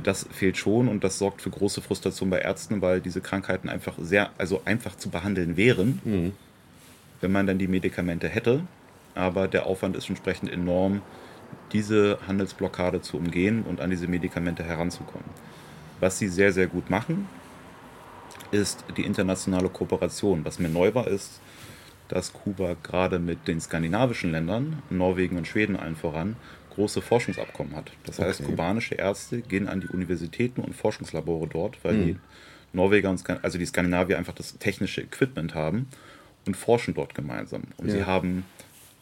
das 0.03 0.27
fehlt 0.31 0.57
schon 0.57 0.87
und 0.87 1.03
das 1.03 1.17
sorgt 1.17 1.41
für 1.41 1.49
große 1.49 1.81
Frustration 1.81 2.29
bei 2.29 2.39
Ärzten, 2.39 2.81
weil 2.81 3.01
diese 3.01 3.21
Krankheiten 3.21 3.69
einfach 3.69 3.95
sehr, 3.99 4.31
also 4.37 4.61
einfach 4.65 4.95
zu 4.95 5.09
behandeln 5.09 5.57
wären. 5.57 6.01
Mhm 6.03 6.33
wenn 7.21 7.31
man 7.31 7.47
dann 7.47 7.59
die 7.59 7.67
Medikamente 7.67 8.27
hätte. 8.27 8.61
Aber 9.15 9.47
der 9.47 9.65
Aufwand 9.65 9.95
ist 9.95 10.09
entsprechend 10.09 10.51
enorm, 10.51 11.01
diese 11.71 12.17
Handelsblockade 12.27 13.01
zu 13.01 13.17
umgehen 13.17 13.63
und 13.63 13.79
an 13.79 13.89
diese 13.89 14.07
Medikamente 14.07 14.63
heranzukommen. 14.63 15.29
Was 15.99 16.17
sie 16.17 16.27
sehr, 16.27 16.51
sehr 16.51 16.67
gut 16.67 16.89
machen, 16.89 17.27
ist 18.51 18.83
die 18.97 19.03
internationale 19.03 19.69
Kooperation. 19.69 20.43
Was 20.43 20.59
mir 20.59 20.69
neu 20.69 20.93
war, 20.93 21.07
ist, 21.07 21.39
dass 22.07 22.33
Kuba 22.33 22.75
gerade 22.81 23.19
mit 23.19 23.47
den 23.47 23.61
skandinavischen 23.61 24.31
Ländern, 24.31 24.81
Norwegen 24.89 25.37
und 25.37 25.47
Schweden 25.47 25.77
allen 25.77 25.95
voran, 25.95 26.35
große 26.75 27.01
Forschungsabkommen 27.01 27.75
hat. 27.75 27.91
Das 28.05 28.19
okay. 28.19 28.27
heißt, 28.27 28.43
kubanische 28.43 28.95
Ärzte 28.95 29.41
gehen 29.41 29.67
an 29.67 29.81
die 29.81 29.87
Universitäten 29.87 30.61
und 30.61 30.75
Forschungslabore 30.75 31.47
dort, 31.47 31.83
weil 31.83 31.93
hm. 31.93 32.05
die 32.05 32.17
Norweger 32.73 33.09
und 33.09 33.29
also 33.43 33.57
die 33.57 33.65
Skandinavier 33.65 34.17
einfach 34.17 34.33
das 34.33 34.57
technische 34.57 35.01
Equipment 35.01 35.55
haben 35.55 35.87
und 36.45 36.55
forschen 36.55 36.93
dort 36.93 37.13
gemeinsam. 37.15 37.63
Und 37.77 37.87
ja. 37.87 37.95
sie 37.95 38.05
haben 38.05 38.45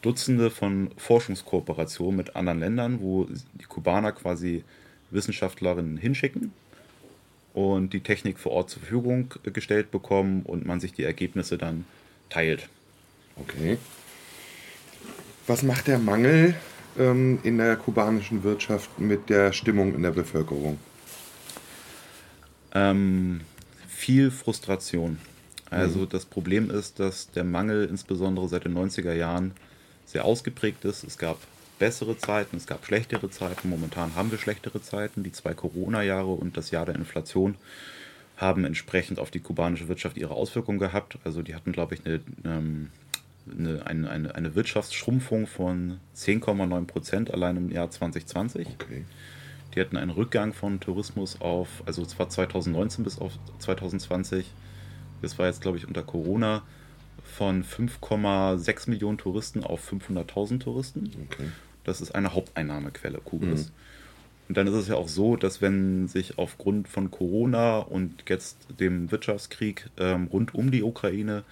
Dutzende 0.02 0.50
von 0.50 0.90
Forschungskooperationen 0.96 2.16
mit 2.16 2.36
anderen 2.36 2.58
Ländern, 2.58 3.00
wo 3.00 3.26
die 3.54 3.64
Kubaner 3.64 4.12
quasi 4.12 4.64
Wissenschaftlerinnen 5.10 5.96
hinschicken 5.96 6.52
und 7.52 7.92
die 7.92 8.00
Technik 8.00 8.38
vor 8.38 8.52
Ort 8.52 8.70
zur 8.70 8.80
Verfügung 8.80 9.34
gestellt 9.42 9.90
bekommen 9.90 10.42
und 10.42 10.66
man 10.66 10.80
sich 10.80 10.92
die 10.92 11.04
Ergebnisse 11.04 11.58
dann 11.58 11.84
teilt. 12.30 12.68
Okay. 13.36 13.78
Was 15.46 15.62
macht 15.62 15.88
der 15.88 15.98
Mangel 15.98 16.54
ähm, 17.00 17.40
in 17.42 17.58
der 17.58 17.76
kubanischen 17.76 18.44
Wirtschaft 18.44 19.00
mit 19.00 19.28
der 19.28 19.52
Stimmung 19.52 19.94
in 19.94 20.02
der 20.02 20.10
Bevölkerung? 20.10 20.78
Ähm, 22.72 23.40
viel 23.88 24.30
Frustration. 24.30 25.18
Also 25.70 26.00
mhm. 26.00 26.08
das 26.10 26.26
Problem 26.26 26.70
ist, 26.70 27.00
dass 27.00 27.30
der 27.30 27.44
Mangel 27.44 27.86
insbesondere 27.86 28.48
seit 28.48 28.64
den 28.64 28.76
90er 28.76 29.12
Jahren 29.12 29.52
sehr 30.04 30.24
ausgeprägt 30.24 30.84
ist. 30.84 31.04
Es 31.04 31.16
gab 31.16 31.38
bessere 31.78 32.18
Zeiten, 32.18 32.56
es 32.56 32.66
gab 32.66 32.84
schlechtere 32.84 33.30
Zeiten. 33.30 33.70
Momentan 33.70 34.14
haben 34.14 34.30
wir 34.30 34.38
schlechtere 34.38 34.82
Zeiten. 34.82 35.22
Die 35.22 35.32
zwei 35.32 35.54
Corona-Jahre 35.54 36.32
und 36.32 36.56
das 36.56 36.70
Jahr 36.70 36.86
der 36.86 36.96
Inflation 36.96 37.56
haben 38.36 38.64
entsprechend 38.64 39.18
auf 39.18 39.30
die 39.30 39.40
kubanische 39.40 39.88
Wirtschaft 39.88 40.16
ihre 40.16 40.34
Auswirkungen 40.34 40.78
gehabt. 40.78 41.18
Also 41.24 41.42
die 41.42 41.54
hatten, 41.54 41.72
glaube 41.72 41.94
ich, 41.94 42.04
eine, 42.04 42.20
ähm, 42.44 42.90
eine, 43.58 44.10
eine, 44.10 44.34
eine 44.34 44.54
Wirtschaftsschrumpfung 44.54 45.46
von 45.46 45.98
10,9 46.16 46.86
Prozent 46.86 47.30
allein 47.32 47.56
im 47.56 47.70
Jahr 47.70 47.90
2020. 47.90 48.66
Okay. 48.66 49.04
Die 49.74 49.80
hatten 49.80 49.96
einen 49.96 50.10
Rückgang 50.10 50.52
von 50.52 50.80
Tourismus 50.80 51.40
auf, 51.40 51.68
also 51.86 52.04
zwar 52.04 52.28
2019 52.28 53.04
bis 53.04 53.18
auf 53.18 53.32
2020 53.60 54.46
das 55.22 55.38
war 55.38 55.46
jetzt 55.46 55.60
glaube 55.60 55.78
ich 55.78 55.86
unter 55.86 56.02
Corona, 56.02 56.62
von 57.22 57.64
5,6 57.64 58.90
Millionen 58.90 59.18
Touristen 59.18 59.62
auf 59.62 59.90
500.000 59.90 60.60
Touristen. 60.60 61.10
Okay. 61.30 61.48
Das 61.84 62.00
ist 62.00 62.14
eine 62.14 62.34
Haupteinnahmequelle 62.34 63.18
Kubas. 63.18 63.66
Mhm. 63.66 63.72
Und 64.48 64.56
dann 64.56 64.66
ist 64.66 64.74
es 64.74 64.88
ja 64.88 64.96
auch 64.96 65.08
so, 65.08 65.36
dass 65.36 65.62
wenn 65.62 66.08
sich 66.08 66.38
aufgrund 66.38 66.88
von 66.88 67.10
Corona 67.10 67.78
und 67.78 68.24
jetzt 68.28 68.56
dem 68.80 69.12
Wirtschaftskrieg 69.12 69.88
ähm, 69.96 70.26
rund 70.32 70.54
um 70.54 70.72
die 70.72 70.82
Ukraine 70.82 71.44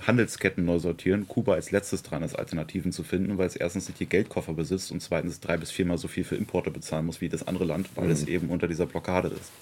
Handelsketten 0.00 0.64
neu 0.64 0.78
sortieren, 0.78 1.28
Kuba 1.28 1.54
als 1.54 1.70
letztes 1.70 2.02
dran 2.02 2.22
ist, 2.22 2.34
Alternativen 2.34 2.92
zu 2.92 3.02
finden, 3.02 3.38
weil 3.38 3.46
es 3.46 3.56
erstens 3.56 3.88
nicht 3.88 4.00
die 4.00 4.08
Geldkoffer 4.08 4.54
besitzt 4.54 4.90
und 4.90 5.00
zweitens 5.00 5.40
drei 5.40 5.56
bis 5.56 5.70
viermal 5.70 5.98
so 5.98 6.08
viel 6.08 6.24
für 6.24 6.36
Importe 6.36 6.70
bezahlen 6.70 7.06
muss 7.06 7.20
wie 7.20 7.28
das 7.28 7.46
andere 7.46 7.64
Land, 7.64 7.90
weil 7.94 8.06
mhm. 8.06 8.12
es 8.12 8.26
eben 8.26 8.48
unter 8.48 8.68
dieser 8.68 8.86
Blockade 8.86 9.28
ist. 9.28 9.52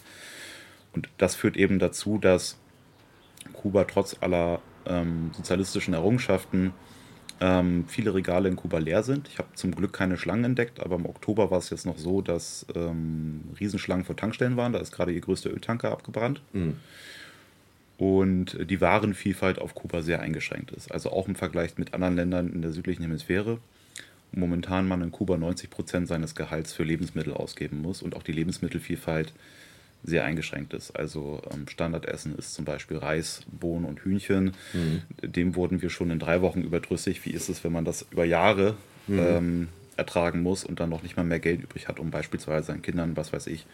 Und 0.93 1.09
das 1.19 1.35
führt 1.35 1.57
eben 1.57 1.79
dazu, 1.79 2.19
dass 2.19 2.57
Kuba 3.53 3.85
trotz 3.85 4.17
aller 4.21 4.61
ähm, 4.87 5.31
sozialistischen 5.37 5.95
Errungenschaften 5.95 6.73
ähm, 7.41 7.85
viele 7.89 8.15
Regale 8.15 8.49
in 8.49 8.57
Kuba 8.57 8.79
leer 8.79 9.03
sind. 9.03 9.29
Ich 9.29 9.39
habe 9.39 9.49
zum 9.55 9.75
Glück 9.75 9.93
keine 9.93 10.17
Schlangen 10.17 10.45
entdeckt, 10.45 10.81
aber 10.81 10.97
im 10.97 11.07
Oktober 11.07 11.51
war 11.51 11.59
es 11.59 11.71
jetzt 11.71 11.87
noch 11.87 11.99
so, 11.99 12.21
dass 12.21 12.67
ähm, 12.75 13.43
Riesenschlangen 13.59 14.05
vor 14.05 14.17
Tankstellen 14.17 14.57
waren. 14.57 14.73
Da 14.73 14.79
ist 14.79 14.93
gerade 14.93 15.13
ihr 15.13 15.21
größter 15.21 15.51
Öltanker 15.51 15.91
abgebrannt. 15.91 16.43
Mhm. 16.53 16.77
Und 18.01 18.57
die 18.59 18.81
Warenvielfalt 18.81 19.59
auf 19.59 19.75
Kuba 19.75 20.01
sehr 20.01 20.21
eingeschränkt 20.21 20.71
ist. 20.71 20.91
Also 20.91 21.11
auch 21.11 21.29
im 21.29 21.35
Vergleich 21.35 21.77
mit 21.77 21.93
anderen 21.93 22.17
Ländern 22.17 22.51
in 22.51 22.63
der 22.63 22.73
südlichen 22.73 23.03
Hemisphäre. 23.03 23.59
Momentan 24.33 24.89
man 24.89 25.03
in 25.03 25.13
Kuba 25.13 25.37
90 25.37 25.69
Prozent 25.69 26.09
seines 26.09 26.35
Gehalts 26.35 26.73
für 26.73 26.83
Lebensmittel 26.83 27.35
ausgeben 27.35 27.83
muss 27.83 28.01
und 28.01 28.17
auch 28.17 28.23
die 28.23 28.33
Lebensmittelvielfalt 28.33 29.35
sehr 30.03 30.25
eingeschränkt 30.25 30.73
ist. 30.73 30.93
Also 30.93 31.43
ähm, 31.53 31.69
Standardessen 31.69 32.35
ist 32.39 32.55
zum 32.55 32.65
Beispiel 32.65 32.97
Reis, 32.97 33.43
Bohnen 33.53 33.85
und 33.85 34.01
Hühnchen. 34.01 34.53
Mhm. 34.73 35.03
Dem 35.21 35.55
wurden 35.55 35.83
wir 35.83 35.91
schon 35.91 36.11
in 36.11 36.19
drei 36.19 36.41
Wochen 36.41 36.63
überdrüssig. 36.63 37.27
Wie 37.27 37.33
ist 37.33 37.51
es, 37.51 37.65
wenn 37.65 37.73
man 37.73 37.85
das 37.85 38.07
über 38.11 38.25
Jahre 38.25 38.77
mhm. 39.09 39.19
ähm, 39.19 39.69
ertragen 39.99 40.43
muss 40.43 40.65
und 40.65 40.81
dann 40.81 40.89
noch 40.89 41.03
nicht 41.03 41.19
mal 41.19 41.25
mehr 41.25 41.39
Geld 41.39 41.63
übrig 41.63 41.87
hat, 41.87 42.01
um 42.01 42.11
beispielsweise 42.11 42.69
seinen 42.69 42.81
Kindern, 42.81 43.15
was 43.19 43.35
weiß 43.35 43.47
ich, 43.49 43.67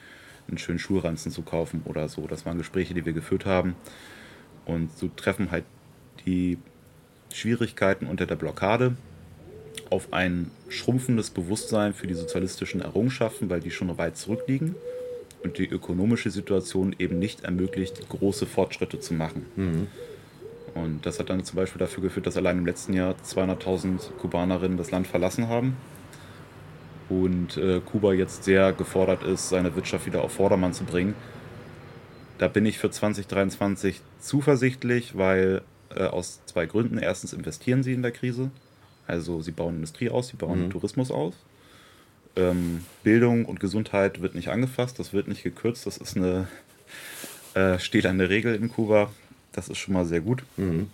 einen 0.48 0.58
schönen 0.58 0.78
Schulranzen 0.78 1.32
zu 1.32 1.42
kaufen 1.42 1.82
oder 1.84 2.08
so. 2.08 2.26
Das 2.26 2.46
waren 2.46 2.58
Gespräche, 2.58 2.94
die 2.94 3.04
wir 3.04 3.12
geführt 3.12 3.46
haben. 3.46 3.74
Und 4.64 4.96
so 4.96 5.08
treffen 5.08 5.50
halt 5.50 5.64
die 6.24 6.58
Schwierigkeiten 7.32 8.06
unter 8.06 8.26
der 8.26 8.36
Blockade 8.36 8.96
auf 9.90 10.12
ein 10.12 10.50
schrumpfendes 10.68 11.30
Bewusstsein 11.30 11.94
für 11.94 12.06
die 12.06 12.14
sozialistischen 12.14 12.80
Errungenschaften, 12.80 13.50
weil 13.50 13.60
die 13.60 13.70
schon 13.70 13.96
weit 13.98 14.16
zurückliegen 14.16 14.74
und 15.42 15.58
die 15.58 15.68
ökonomische 15.68 16.30
Situation 16.30 16.94
eben 16.98 17.18
nicht 17.18 17.44
ermöglicht, 17.44 18.08
große 18.08 18.46
Fortschritte 18.46 18.98
zu 19.00 19.14
machen. 19.14 19.46
Mhm. 19.54 19.86
Und 20.74 21.06
das 21.06 21.18
hat 21.18 21.30
dann 21.30 21.44
zum 21.44 21.56
Beispiel 21.56 21.78
dafür 21.78 22.02
geführt, 22.02 22.26
dass 22.26 22.36
allein 22.36 22.58
im 22.58 22.66
letzten 22.66 22.92
Jahr 22.92 23.14
200.000 23.24 24.12
Kubanerinnen 24.18 24.76
das 24.76 24.90
Land 24.90 25.06
verlassen 25.06 25.48
haben. 25.48 25.76
Und 27.08 27.56
äh, 27.56 27.80
Kuba 27.80 28.12
jetzt 28.12 28.44
sehr 28.44 28.72
gefordert 28.72 29.22
ist, 29.22 29.48
seine 29.48 29.74
Wirtschaft 29.76 30.06
wieder 30.06 30.22
auf 30.22 30.32
Vordermann 30.32 30.72
zu 30.72 30.84
bringen. 30.84 31.14
Da 32.38 32.48
bin 32.48 32.66
ich 32.66 32.78
für 32.78 32.90
2023 32.90 34.00
zuversichtlich, 34.20 35.16
weil 35.16 35.62
äh, 35.94 36.04
aus 36.04 36.40
zwei 36.46 36.66
Gründen. 36.66 36.98
Erstens 36.98 37.32
investieren 37.32 37.82
sie 37.82 37.92
in 37.92 38.02
der 38.02 38.12
Krise. 38.12 38.50
Also 39.06 39.40
sie 39.40 39.52
bauen 39.52 39.76
Industrie 39.76 40.10
aus, 40.10 40.28
sie 40.28 40.36
bauen 40.36 40.64
mhm. 40.64 40.70
Tourismus 40.70 41.10
aus 41.10 41.34
ähm, 42.36 42.84
Bildung 43.02 43.46
und 43.46 43.60
Gesundheit 43.60 44.20
wird 44.20 44.34
nicht 44.34 44.48
angefasst, 44.48 44.98
das 44.98 45.12
wird 45.12 45.26
nicht 45.26 45.42
gekürzt, 45.42 45.86
das 45.86 45.96
ist 45.96 46.16
eine 46.16 46.46
äh, 47.54 47.78
stehlende 47.78 48.28
Regel 48.28 48.54
in 48.54 48.68
Kuba. 48.68 49.10
Das 49.52 49.68
ist 49.68 49.78
schon 49.78 49.94
mal 49.94 50.04
sehr 50.04 50.20
gut. 50.20 50.44
Mhm. 50.58 50.90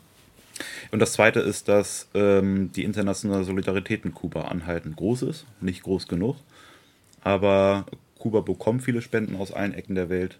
Und 0.90 0.98
das 0.98 1.12
Zweite 1.12 1.40
ist, 1.40 1.68
dass 1.68 2.08
ähm, 2.14 2.70
die 2.72 2.84
internationale 2.84 3.44
Solidarität 3.44 4.04
mit 4.04 4.14
Kuba 4.14 4.42
anhaltend 4.42 4.96
groß 4.96 5.22
ist, 5.22 5.46
nicht 5.60 5.82
groß 5.82 6.08
genug, 6.08 6.36
aber 7.22 7.86
Kuba 8.18 8.40
bekommt 8.40 8.82
viele 8.82 9.02
Spenden 9.02 9.36
aus 9.36 9.52
allen 9.52 9.74
Ecken 9.74 9.94
der 9.94 10.08
Welt 10.08 10.38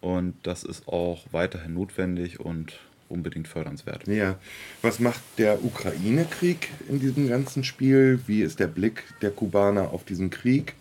und 0.00 0.34
das 0.42 0.62
ist 0.62 0.86
auch 0.88 1.24
weiterhin 1.32 1.74
notwendig 1.74 2.40
und 2.40 2.78
unbedingt 3.08 3.48
fördernswert. 3.48 4.06
Ja. 4.08 4.38
Was 4.82 4.98
macht 4.98 5.20
der 5.38 5.64
Ukraine-Krieg 5.64 6.68
in 6.88 7.00
diesem 7.00 7.28
ganzen 7.28 7.64
Spiel? 7.64 8.20
Wie 8.26 8.42
ist 8.42 8.60
der 8.60 8.66
Blick 8.66 9.04
der 9.22 9.30
Kubaner 9.30 9.92
auf 9.92 10.04
diesen 10.04 10.30
Krieg? 10.30 10.74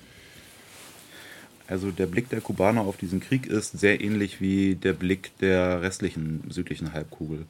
Also 1.67 1.91
der 1.91 2.05
Blick 2.05 2.29
der 2.29 2.41
Kubaner 2.41 2.81
auf 2.81 2.97
diesen 2.97 3.19
Krieg 3.19 3.47
ist 3.47 3.79
sehr 3.79 4.01
ähnlich 4.01 4.39
wie 4.39 4.75
der 4.75 4.93
Blick 4.93 5.35
der 5.39 5.81
restlichen 5.81 6.43
südlichen 6.49 6.93
Halbkugel. 6.93 7.45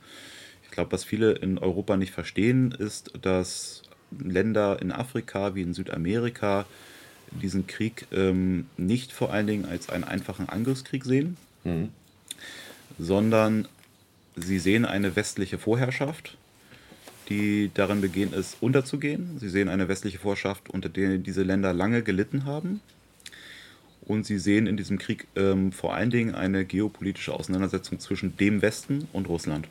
Ich 0.75 0.77
glaube, 0.77 0.91
was 0.91 1.05
viele 1.05 1.31
in 1.31 1.57
Europa 1.57 1.95
nicht 1.95 2.11
verstehen, 2.11 2.73
ist, 2.73 3.13
dass 3.21 3.81
Länder 4.11 4.81
in 4.81 4.91
Afrika 4.91 5.55
wie 5.55 5.61
in 5.61 5.73
Südamerika 5.73 6.65
diesen 7.31 7.65
Krieg 7.65 8.07
ähm, 8.11 8.65
nicht 8.75 9.13
vor 9.13 9.31
allen 9.31 9.47
Dingen 9.47 9.63
als 9.63 9.89
einen 9.89 10.03
einfachen 10.03 10.49
Angriffskrieg 10.49 11.05
sehen, 11.05 11.37
mhm. 11.63 11.91
sondern 12.99 13.69
sie 14.35 14.59
sehen 14.59 14.83
eine 14.83 15.15
westliche 15.15 15.57
Vorherrschaft, 15.57 16.35
die 17.29 17.71
darin 17.73 18.01
beginnt 18.01 18.33
ist, 18.33 18.57
unterzugehen. 18.59 19.39
Sie 19.39 19.47
sehen 19.47 19.69
eine 19.69 19.87
westliche 19.87 20.19
Vorherrschaft, 20.19 20.69
unter 20.69 20.89
der 20.89 21.19
diese 21.19 21.43
Länder 21.43 21.71
lange 21.71 22.03
gelitten 22.03 22.43
haben. 22.43 22.81
Und 24.01 24.25
sie 24.25 24.39
sehen 24.39 24.67
in 24.67 24.75
diesem 24.75 24.99
Krieg 24.99 25.25
ähm, 25.37 25.71
vor 25.71 25.93
allen 25.93 26.09
Dingen 26.09 26.35
eine 26.35 26.65
geopolitische 26.65 27.33
Auseinandersetzung 27.33 28.01
zwischen 28.01 28.35
dem 28.35 28.61
Westen 28.61 29.07
und 29.13 29.29
Russland 29.29 29.69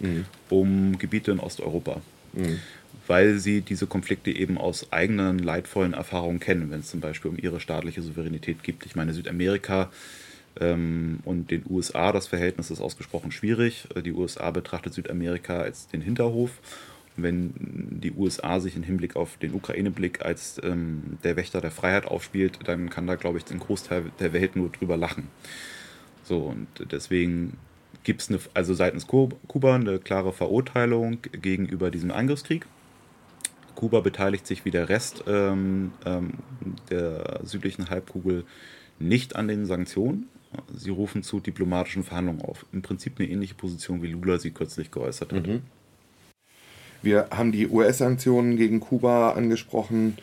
mhm. 0.00 0.24
um 0.48 0.98
Gebiete 0.98 1.30
in 1.30 1.40
Osteuropa. 1.40 2.00
Mhm. 2.32 2.58
Weil 3.06 3.38
sie 3.38 3.60
diese 3.60 3.86
Konflikte 3.86 4.30
eben 4.30 4.56
aus 4.58 4.92
eigenen 4.92 5.38
leidvollen 5.38 5.94
Erfahrungen 5.94 6.40
kennen, 6.40 6.70
wenn 6.70 6.80
es 6.80 6.90
zum 6.90 7.00
Beispiel 7.00 7.30
um 7.30 7.38
ihre 7.38 7.60
staatliche 7.60 8.02
Souveränität 8.02 8.62
geht. 8.62 8.86
Ich 8.86 8.94
meine, 8.94 9.12
Südamerika 9.12 9.90
ähm, 10.58 11.20
und 11.24 11.50
den 11.50 11.64
USA, 11.68 12.12
das 12.12 12.26
Verhältnis 12.26 12.70
ist 12.70 12.80
ausgesprochen 12.80 13.32
schwierig. 13.32 13.88
Die 14.04 14.12
USA 14.12 14.50
betrachtet 14.50 14.94
Südamerika 14.94 15.60
als 15.60 15.88
den 15.88 16.00
Hinterhof. 16.00 16.50
Wenn 17.16 17.52
die 18.00 18.12
USA 18.12 18.60
sich 18.60 18.76
im 18.76 18.82
Hinblick 18.82 19.16
auf 19.16 19.36
den 19.36 19.54
Ukraine-Blick 19.54 20.24
als 20.24 20.60
ähm, 20.62 21.18
der 21.24 21.36
Wächter 21.36 21.60
der 21.60 21.70
Freiheit 21.70 22.06
aufspielt, 22.06 22.60
dann 22.64 22.88
kann 22.88 23.06
da, 23.06 23.16
glaube 23.16 23.38
ich, 23.38 23.44
den 23.44 23.58
Großteil 23.58 24.04
der 24.20 24.32
Welt 24.32 24.56
nur 24.56 24.70
drüber 24.70 24.96
lachen. 24.96 25.28
So, 26.24 26.38
und 26.38 26.68
deswegen 26.92 27.58
gibt 28.04 28.22
es 28.22 28.48
also 28.54 28.74
seitens 28.74 29.06
Kuba 29.06 29.74
eine 29.74 29.98
klare 29.98 30.32
Verurteilung 30.32 31.18
gegenüber 31.32 31.90
diesem 31.90 32.10
Angriffskrieg. 32.10 32.66
Kuba 33.74 34.00
beteiligt 34.00 34.46
sich 34.46 34.64
wie 34.64 34.70
der 34.70 34.88
Rest 34.88 35.24
ähm, 35.26 35.92
ähm, 36.04 36.34
der 36.90 37.40
südlichen 37.44 37.88
Halbkugel 37.88 38.44
nicht 38.98 39.36
an 39.36 39.48
den 39.48 39.66
Sanktionen. 39.66 40.28
Sie 40.74 40.90
rufen 40.90 41.22
zu 41.22 41.40
diplomatischen 41.40 42.02
Verhandlungen 42.02 42.42
auf. 42.42 42.66
Im 42.72 42.82
Prinzip 42.82 43.14
eine 43.18 43.28
ähnliche 43.28 43.54
Position, 43.54 44.02
wie 44.02 44.08
Lula 44.08 44.38
sie 44.38 44.50
kürzlich 44.50 44.90
geäußert 44.90 45.32
hat. 45.32 45.46
Mhm. 45.46 45.62
Wir 47.02 47.28
haben 47.30 47.52
die 47.52 47.68
US-Sanktionen 47.68 48.56
gegen 48.56 48.80
Kuba 48.80 49.30
angesprochen. 49.30 50.18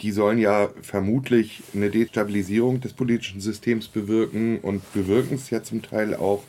Die 0.00 0.12
sollen 0.12 0.38
ja 0.38 0.70
vermutlich 0.82 1.62
eine 1.74 1.90
Destabilisierung 1.90 2.80
des 2.80 2.92
politischen 2.92 3.40
Systems 3.40 3.88
bewirken 3.88 4.58
und 4.58 4.92
bewirken 4.92 5.34
es 5.34 5.50
ja 5.50 5.62
zum 5.62 5.82
Teil 5.82 6.14
auch. 6.14 6.44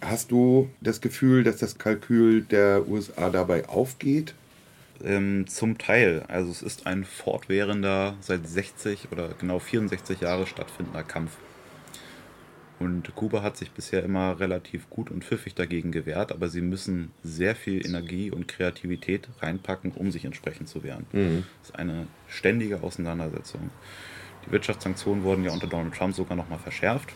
Hast 0.00 0.30
du 0.30 0.70
das 0.80 1.00
Gefühl, 1.00 1.42
dass 1.44 1.56
das 1.56 1.78
Kalkül 1.78 2.42
der 2.42 2.88
USA 2.88 3.30
dabei 3.30 3.68
aufgeht? 3.68 4.34
Ähm, 5.04 5.46
zum 5.46 5.78
Teil. 5.78 6.24
Also 6.28 6.50
es 6.50 6.62
ist 6.62 6.86
ein 6.86 7.04
fortwährender, 7.04 8.16
seit 8.20 8.48
60 8.48 9.08
oder 9.12 9.30
genau 9.38 9.58
64 9.58 10.20
Jahre 10.20 10.46
stattfindender 10.46 11.04
Kampf. 11.04 11.36
Und 12.80 13.14
Kuba 13.16 13.42
hat 13.42 13.56
sich 13.56 13.72
bisher 13.72 14.04
immer 14.04 14.38
relativ 14.38 14.88
gut 14.88 15.10
und 15.10 15.24
pfiffig 15.24 15.54
dagegen 15.54 15.90
gewehrt, 15.90 16.30
aber 16.30 16.48
sie 16.48 16.60
müssen 16.60 17.10
sehr 17.24 17.56
viel 17.56 17.84
Energie 17.84 18.30
und 18.30 18.46
Kreativität 18.46 19.28
reinpacken, 19.40 19.90
um 19.92 20.12
sich 20.12 20.24
entsprechend 20.24 20.68
zu 20.68 20.84
wehren. 20.84 21.06
Mhm. 21.12 21.44
Das 21.60 21.70
ist 21.70 21.76
eine 21.76 22.06
ständige 22.28 22.82
Auseinandersetzung. 22.82 23.70
Die 24.46 24.52
Wirtschaftssanktionen 24.52 25.24
wurden 25.24 25.44
ja 25.44 25.50
unter 25.50 25.66
Donald 25.66 25.94
Trump 25.94 26.14
sogar 26.14 26.36
nochmal 26.36 26.60
verschärft. 26.60 27.12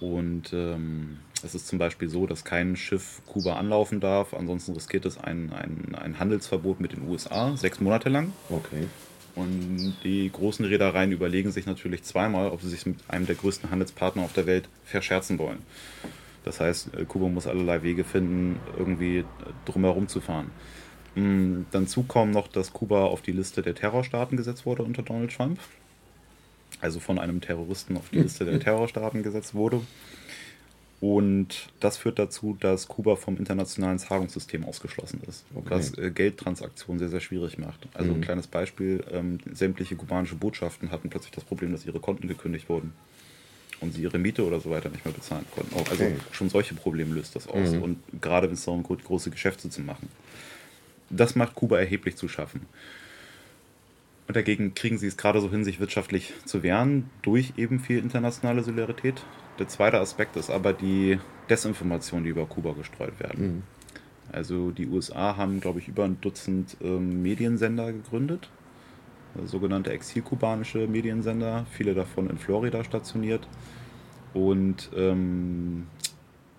Und 0.00 0.52
ähm, 0.52 1.18
es 1.42 1.54
ist 1.54 1.68
zum 1.68 1.78
Beispiel 1.78 2.08
so, 2.08 2.26
dass 2.26 2.44
kein 2.44 2.76
Schiff 2.76 3.22
Kuba 3.26 3.54
anlaufen 3.54 4.00
darf. 4.00 4.34
Ansonsten 4.34 4.72
riskiert 4.72 5.06
es 5.06 5.18
ein, 5.18 5.52
ein, 5.52 5.94
ein 5.94 6.18
Handelsverbot 6.18 6.80
mit 6.80 6.92
den 6.92 7.08
USA, 7.08 7.56
sechs 7.56 7.80
Monate 7.80 8.08
lang. 8.08 8.32
Okay. 8.48 8.86
Und 9.34 9.96
die 10.04 10.30
großen 10.30 10.64
Reedereien 10.64 11.12
überlegen 11.12 11.50
sich 11.52 11.66
natürlich 11.66 12.02
zweimal, 12.02 12.50
ob 12.50 12.62
sie 12.62 12.68
sich 12.68 12.84
mit 12.84 12.98
einem 13.08 13.26
der 13.26 13.36
größten 13.36 13.70
Handelspartner 13.70 14.22
auf 14.22 14.32
der 14.32 14.46
Welt 14.46 14.68
verscherzen 14.84 15.38
wollen. 15.38 15.60
Das 16.44 16.60
heißt, 16.60 16.94
äh, 16.94 17.04
Kuba 17.04 17.28
muss 17.28 17.46
allerlei 17.46 17.82
Wege 17.82 18.04
finden, 18.04 18.58
irgendwie 18.76 19.24
drumherum 19.66 20.08
zu 20.08 20.20
fahren. 20.20 20.50
Mm, 21.14 21.62
dazu 21.70 22.02
kommt 22.02 22.32
noch, 22.32 22.48
dass 22.48 22.72
Kuba 22.72 23.04
auf 23.04 23.22
die 23.22 23.32
Liste 23.32 23.62
der 23.62 23.74
Terrorstaaten 23.74 24.36
gesetzt 24.36 24.66
wurde 24.66 24.82
unter 24.82 25.02
Donald 25.02 25.32
Trump. 25.34 25.58
Also 26.80 27.00
von 27.00 27.18
einem 27.18 27.40
Terroristen 27.40 27.96
auf 27.96 28.10
die 28.10 28.20
Liste 28.20 28.44
der 28.44 28.60
Terrorstaaten 28.60 29.22
gesetzt 29.22 29.54
wurde. 29.54 29.80
Und 31.00 31.70
das 31.80 31.96
führt 31.96 32.18
dazu, 32.18 32.56
dass 32.60 32.86
Kuba 32.86 33.16
vom 33.16 33.38
internationalen 33.38 33.98
Zahlungssystem 33.98 34.66
ausgeschlossen 34.66 35.22
ist. 35.26 35.46
Okay. 35.54 35.70
Was 35.70 35.96
äh, 35.96 36.10
Geldtransaktionen 36.10 36.98
sehr, 36.98 37.08
sehr 37.08 37.20
schwierig 37.20 37.56
macht. 37.56 37.88
Also 37.94 38.10
mhm. 38.10 38.16
ein 38.16 38.20
kleines 38.20 38.46
Beispiel, 38.46 39.02
ähm, 39.10 39.38
sämtliche 39.50 39.96
kubanische 39.96 40.34
Botschaften 40.34 40.90
hatten 40.90 41.08
plötzlich 41.08 41.32
das 41.32 41.44
Problem, 41.44 41.72
dass 41.72 41.86
ihre 41.86 42.00
Konten 42.00 42.28
gekündigt 42.28 42.68
wurden. 42.68 42.92
Und 43.80 43.94
sie 43.94 44.02
ihre 44.02 44.18
Miete 44.18 44.44
oder 44.44 44.60
so 44.60 44.68
weiter 44.68 44.90
nicht 44.90 45.06
mehr 45.06 45.14
bezahlen 45.14 45.46
konnten. 45.54 45.74
Auch, 45.74 45.90
also 45.90 46.04
schon 46.32 46.50
solche 46.50 46.74
Probleme 46.74 47.14
löst 47.14 47.34
das 47.34 47.48
aus. 47.48 47.70
Mhm. 47.70 47.82
Und 47.82 47.98
gerade 48.20 48.48
wenn 48.48 48.54
es 48.54 48.66
darum 48.66 48.82
geht, 48.82 49.02
große 49.02 49.30
Geschäfte 49.30 49.70
zu 49.70 49.80
machen. 49.80 50.10
Das 51.08 51.34
macht 51.34 51.54
Kuba 51.54 51.78
erheblich 51.78 52.16
zu 52.16 52.28
schaffen. 52.28 52.66
Und 54.30 54.36
dagegen 54.36 54.74
kriegen 54.74 54.96
sie 54.96 55.08
es 55.08 55.16
gerade 55.16 55.40
so 55.40 55.50
hin, 55.50 55.64
sich 55.64 55.80
wirtschaftlich 55.80 56.32
zu 56.44 56.62
wehren, 56.62 57.10
durch 57.20 57.54
eben 57.56 57.80
viel 57.80 57.98
internationale 57.98 58.62
Solidarität. 58.62 59.24
Der 59.58 59.66
zweite 59.66 59.98
Aspekt 59.98 60.36
ist 60.36 60.50
aber 60.50 60.72
die 60.72 61.18
Desinformation, 61.48 62.22
die 62.22 62.30
über 62.30 62.46
Kuba 62.46 62.74
gestreut 62.74 63.18
werden. 63.18 63.44
Mhm. 63.44 63.62
Also 64.30 64.70
die 64.70 64.86
USA 64.86 65.36
haben, 65.36 65.58
glaube 65.60 65.80
ich, 65.80 65.88
über 65.88 66.04
ein 66.04 66.20
Dutzend 66.20 66.76
ähm, 66.80 67.22
Mediensender 67.22 67.92
gegründet, 67.92 68.48
also 69.34 69.48
sogenannte 69.48 69.90
exilkubanische 69.90 70.86
Mediensender, 70.86 71.66
viele 71.72 71.94
davon 71.94 72.30
in 72.30 72.38
Florida 72.38 72.84
stationiert. 72.84 73.48
Und 74.32 74.90
ähm, 74.94 75.88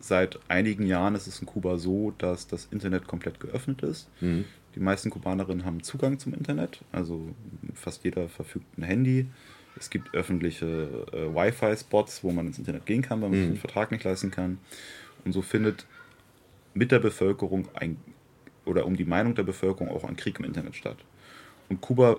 seit 0.02 0.40
einigen 0.50 0.86
Jahren 0.86 1.16
ist 1.16 1.28
es 1.28 1.40
in 1.40 1.46
Kuba 1.46 1.78
so, 1.78 2.12
dass 2.18 2.48
das 2.48 2.68
Internet 2.70 3.08
komplett 3.08 3.40
geöffnet 3.40 3.82
ist. 3.82 4.10
Mhm. 4.20 4.44
Die 4.76 4.80
meisten 4.80 5.10
Kubanerinnen 5.10 5.66
haben 5.66 5.84
Zugang 5.84 6.18
zum 6.20 6.34
Internet, 6.34 6.82
also 6.92 7.30
fast 7.74 8.04
jeder 8.04 8.30
verfügt 8.30 8.78
ein 8.78 8.84
Handy. 8.84 9.28
Es 9.78 9.90
gibt 9.90 10.14
öffentliche 10.14 11.06
äh, 11.12 11.34
Wi-Fi-Spots, 11.34 12.24
wo 12.24 12.32
man 12.32 12.48
ins 12.48 12.58
Internet 12.58 12.86
gehen 12.86 13.02
kann, 13.02 13.22
weil 13.22 13.30
man 13.30 13.40
mhm. 13.40 13.44
sich 13.44 13.52
den 13.54 13.60
Vertrag 13.60 13.92
nicht 13.92 14.04
leisten 14.04 14.32
kann. 14.32 14.60
Und 15.26 15.34
so 15.34 15.42
findet 15.42 15.86
mit 16.74 16.92
der 16.92 17.00
Bevölkerung 17.00 17.68
ein, 17.74 17.98
oder 18.66 18.86
um 18.86 18.96
die 18.96 19.06
Meinung 19.06 19.36
der 19.36 19.44
Bevölkerung 19.44 19.90
auch 19.90 20.04
ein 20.04 20.16
Krieg 20.16 20.40
im 20.40 20.46
Internet 20.46 20.76
statt. 20.76 20.98
Und 21.70 21.82
Kuba 21.82 22.18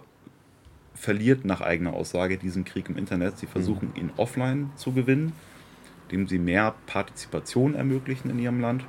verliert 0.95 1.45
nach 1.45 1.61
eigener 1.61 1.95
Aussage 1.95 2.39
diesen 2.39 2.65
Krieg 2.65 2.89
im 2.89 2.97
Internet. 2.97 3.39
Sie 3.39 3.47
versuchen 3.47 3.91
mhm. 3.91 4.01
ihn 4.01 4.11
offline 4.17 4.71
zu 4.77 4.93
gewinnen, 4.93 5.33
indem 6.09 6.29
sie 6.29 6.39
mehr 6.39 6.75
Partizipation 6.87 7.75
ermöglichen 7.75 8.31
in 8.31 8.39
ihrem 8.39 8.61
Land, 8.61 8.85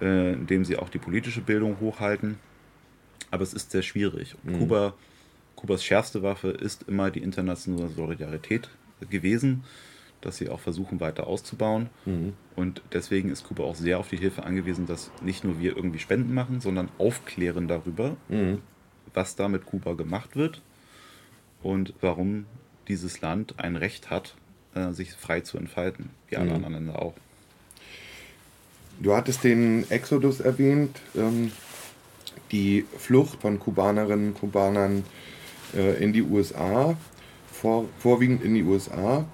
äh, 0.00 0.32
indem 0.32 0.64
sie 0.64 0.76
auch 0.76 0.88
die 0.88 0.98
politische 0.98 1.40
Bildung 1.40 1.78
hochhalten. 1.80 2.38
Aber 3.34 3.42
es 3.42 3.52
ist 3.52 3.72
sehr 3.72 3.82
schwierig. 3.82 4.36
Mhm. 4.44 4.60
Kuba 4.60 4.94
Kubas 5.56 5.82
schärfste 5.82 6.22
Waffe 6.22 6.50
ist 6.50 6.84
immer 6.84 7.10
die 7.10 7.18
internationale 7.18 7.88
Solidarität 7.88 8.68
gewesen, 9.10 9.64
dass 10.20 10.36
sie 10.36 10.48
auch 10.48 10.60
versuchen 10.60 11.00
weiter 11.00 11.26
auszubauen. 11.26 11.88
Mhm. 12.04 12.34
Und 12.54 12.82
deswegen 12.92 13.30
ist 13.30 13.44
Kuba 13.44 13.64
auch 13.64 13.74
sehr 13.74 13.98
auf 13.98 14.08
die 14.08 14.16
Hilfe 14.16 14.44
angewiesen, 14.44 14.86
dass 14.86 15.10
nicht 15.20 15.42
nur 15.42 15.58
wir 15.58 15.74
irgendwie 15.74 15.98
Spenden 15.98 16.32
machen, 16.32 16.60
sondern 16.60 16.90
aufklären 16.98 17.66
darüber, 17.66 18.16
mhm. 18.28 18.60
was 19.14 19.34
da 19.34 19.48
mit 19.48 19.66
Kuba 19.66 19.94
gemacht 19.94 20.36
wird 20.36 20.62
und 21.60 21.92
warum 22.00 22.46
dieses 22.86 23.20
Land 23.20 23.58
ein 23.58 23.74
Recht 23.74 24.10
hat, 24.10 24.36
äh, 24.76 24.92
sich 24.92 25.12
frei 25.14 25.40
zu 25.40 25.58
entfalten, 25.58 26.10
wie 26.28 26.36
alle 26.36 26.50
mhm. 26.50 26.56
anderen 26.56 26.74
Länder 26.74 27.02
auch. 27.02 27.14
Du 29.00 29.16
hattest 29.16 29.42
den 29.42 29.90
Exodus 29.90 30.38
erwähnt, 30.38 31.00
ähm, 31.16 31.50
die 32.52 32.84
Flucht 32.96 33.40
von 33.40 33.58
Kubanerinnen 33.58 34.28
und 34.28 34.40
Kubanern 34.40 35.04
äh, 35.74 36.02
in 36.02 36.12
die 36.12 36.22
USA, 36.22 36.96
vor, 37.50 37.86
vorwiegend 37.98 38.42
in 38.42 38.54
die 38.54 38.62
USA. 38.62 39.24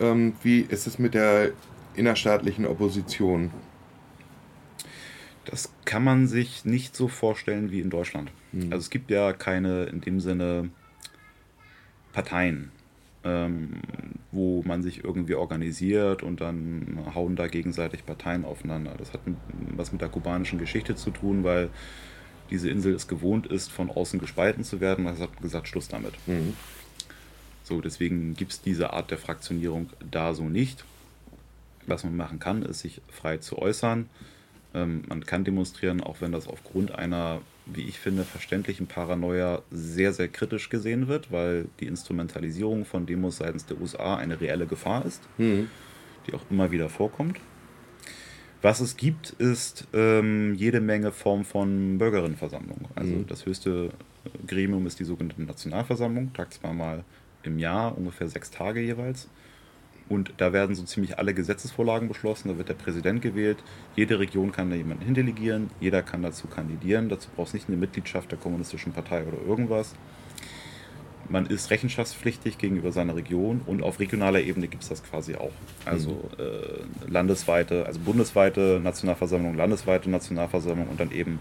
Ähm, 0.00 0.34
wie 0.42 0.60
ist 0.60 0.86
es 0.86 0.98
mit 0.98 1.14
der 1.14 1.52
innerstaatlichen 1.94 2.66
Opposition? 2.66 3.50
Das 5.44 5.72
kann 5.84 6.04
man 6.04 6.28
sich 6.28 6.64
nicht 6.64 6.94
so 6.94 7.08
vorstellen 7.08 7.70
wie 7.70 7.80
in 7.80 7.90
Deutschland. 7.90 8.30
Hm. 8.52 8.72
Also 8.72 8.78
es 8.78 8.90
gibt 8.90 9.10
ja 9.10 9.32
keine 9.32 9.84
in 9.84 10.00
dem 10.00 10.20
Sinne 10.20 10.70
Parteien, 12.12 12.70
ähm, 13.24 13.80
wo 14.30 14.62
man 14.64 14.82
sich 14.82 15.04
irgendwie 15.04 15.34
organisiert 15.34 16.22
und 16.22 16.40
dann 16.40 16.98
hauen 17.14 17.36
da 17.36 17.48
gegenseitig 17.48 18.06
Parteien 18.06 18.44
aufeinander. 18.44 18.94
Das 18.96 19.12
hat 19.12 19.20
was 19.76 19.92
mit 19.92 20.00
der 20.00 20.08
kubanischen 20.08 20.58
Geschichte 20.58 20.94
zu 20.94 21.10
tun, 21.10 21.42
weil 21.44 21.70
diese 22.52 22.70
Insel 22.70 22.94
es 22.94 23.08
gewohnt 23.08 23.46
ist, 23.46 23.72
von 23.72 23.90
außen 23.90 24.20
gespalten 24.20 24.62
zu 24.62 24.80
werden. 24.80 25.04
Man 25.04 25.18
hat 25.18 25.40
gesagt, 25.42 25.68
Schluss 25.68 25.88
damit. 25.88 26.14
Mhm. 26.26 26.54
So, 27.64 27.80
deswegen 27.80 28.34
gibt 28.34 28.52
es 28.52 28.60
diese 28.60 28.92
Art 28.92 29.10
der 29.10 29.18
Fraktionierung 29.18 29.90
da 30.10 30.34
so 30.34 30.44
nicht. 30.44 30.84
Was 31.86 32.04
man 32.04 32.16
machen 32.16 32.38
kann, 32.38 32.62
ist 32.62 32.80
sich 32.80 33.00
frei 33.08 33.38
zu 33.38 33.58
äußern. 33.58 34.08
Ähm, 34.74 35.02
man 35.08 35.24
kann 35.26 35.44
demonstrieren, 35.44 36.00
auch 36.00 36.20
wenn 36.20 36.32
das 36.32 36.46
aufgrund 36.46 36.94
einer 36.94 37.40
wie 37.66 37.82
ich 37.82 37.98
finde, 37.98 38.24
verständlichen 38.24 38.86
Paranoia 38.86 39.62
sehr, 39.70 40.12
sehr 40.12 40.28
kritisch 40.28 40.68
gesehen 40.68 41.08
wird, 41.08 41.30
weil 41.30 41.66
die 41.80 41.86
Instrumentalisierung 41.86 42.84
von 42.84 43.06
Demos 43.06 43.36
seitens 43.36 43.66
der 43.66 43.80
USA 43.80 44.16
eine 44.16 44.40
reelle 44.40 44.66
Gefahr 44.66 45.04
ist, 45.06 45.22
mhm. 45.38 45.68
die 46.26 46.34
auch 46.34 46.42
immer 46.50 46.70
wieder 46.70 46.88
vorkommt. 46.88 47.38
Was 48.62 48.80
es 48.80 48.96
gibt, 48.96 49.30
ist 49.30 49.88
ähm, 49.92 50.54
jede 50.54 50.80
Menge 50.80 51.10
Form 51.10 51.44
von 51.44 51.98
Bürgerinnenversammlung. 51.98 52.88
Also 52.94 53.12
mhm. 53.12 53.26
das 53.26 53.44
höchste 53.44 53.90
Gremium 54.46 54.86
ist 54.86 55.00
die 55.00 55.04
sogenannte 55.04 55.42
Nationalversammlung, 55.42 56.32
tagt 56.32 56.54
zweimal 56.54 57.02
im 57.42 57.58
Jahr, 57.58 57.98
ungefähr 57.98 58.28
sechs 58.28 58.52
Tage 58.52 58.80
jeweils. 58.80 59.28
Und 60.08 60.34
da 60.36 60.52
werden 60.52 60.76
so 60.76 60.84
ziemlich 60.84 61.18
alle 61.18 61.34
Gesetzesvorlagen 61.34 62.06
beschlossen. 62.06 62.48
Da 62.48 62.58
wird 62.58 62.68
der 62.68 62.74
Präsident 62.74 63.22
gewählt. 63.22 63.58
Jede 63.96 64.18
Region 64.18 64.52
kann 64.52 64.70
da 64.70 64.76
jemanden 64.76 65.04
hindelegieren. 65.04 65.70
Jeder 65.80 66.02
kann 66.02 66.22
dazu 66.22 66.46
kandidieren. 66.48 67.08
Dazu 67.08 67.30
braucht 67.34 67.48
es 67.48 67.54
nicht 67.54 67.68
eine 67.68 67.78
Mitgliedschaft 67.78 68.30
der 68.30 68.38
Kommunistischen 68.38 68.92
Partei 68.92 69.24
oder 69.24 69.38
irgendwas. 69.46 69.94
Man 71.28 71.46
ist 71.46 71.70
rechenschaftspflichtig 71.70 72.58
gegenüber 72.58 72.92
seiner 72.92 73.16
Region 73.16 73.60
und 73.66 73.82
auf 73.82 74.00
regionaler 74.00 74.40
Ebene 74.40 74.68
gibt 74.68 74.82
es 74.82 74.88
das 74.88 75.02
quasi 75.02 75.34
auch. 75.36 75.52
Also 75.84 76.30
mhm. 76.36 76.44
äh, 76.44 77.10
landesweite, 77.10 77.86
also 77.86 78.00
bundesweite 78.00 78.80
Nationalversammlung, 78.82 79.56
landesweite 79.56 80.10
Nationalversammlung 80.10 80.88
und 80.88 81.00
dann 81.00 81.12
eben 81.12 81.40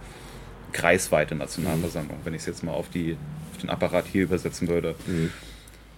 kreisweite 0.72 1.36
Nationalversammlung, 1.36 2.17
mhm. 2.17 2.26
wenn 2.26 2.34
ich 2.34 2.41
es 2.41 2.48
jetzt 2.48 2.63
mal 2.63 2.74
auf, 2.74 2.89
die, 2.89 3.17
auf 3.52 3.58
den 3.58 3.70
Apparat 3.70 4.06
hier 4.06 4.24
übersetzen 4.24 4.67
würde. 4.67 4.96
Mhm. 5.08 5.32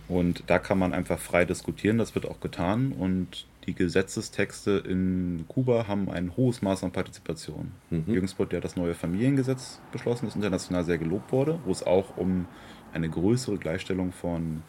Und 0.07 0.43
da 0.47 0.59
kann 0.59 0.77
man 0.77 0.93
einfach 0.93 1.19
frei 1.19 1.45
diskutieren, 1.45 1.97
das 1.97 2.13
wird 2.13 2.25
auch 2.25 2.39
getan. 2.39 2.91
Und 2.91 3.47
die 3.65 3.73
Gesetzestexte 3.73 4.71
in 4.71 5.45
Kuba 5.47 5.87
haben 5.87 6.09
ein 6.09 6.35
hohes 6.35 6.61
Maß 6.61 6.83
an 6.83 6.91
Partizipation. 6.91 7.71
Mhm. 7.89 8.13
Jüngst 8.13 8.37
wurde 8.37 8.57
ja 8.57 8.61
das 8.61 8.75
neue 8.75 8.93
Familiengesetz 8.93 9.79
beschlossen, 9.91 10.25
das 10.25 10.35
international 10.35 10.83
sehr 10.83 10.97
gelobt 10.97 11.31
wurde, 11.31 11.59
wo 11.65 11.71
es 11.71 11.83
auch 11.83 12.17
um 12.17 12.47
eine 12.93 13.09
größere 13.09 13.57
Gleichstellung 13.57 14.11
von 14.11 14.63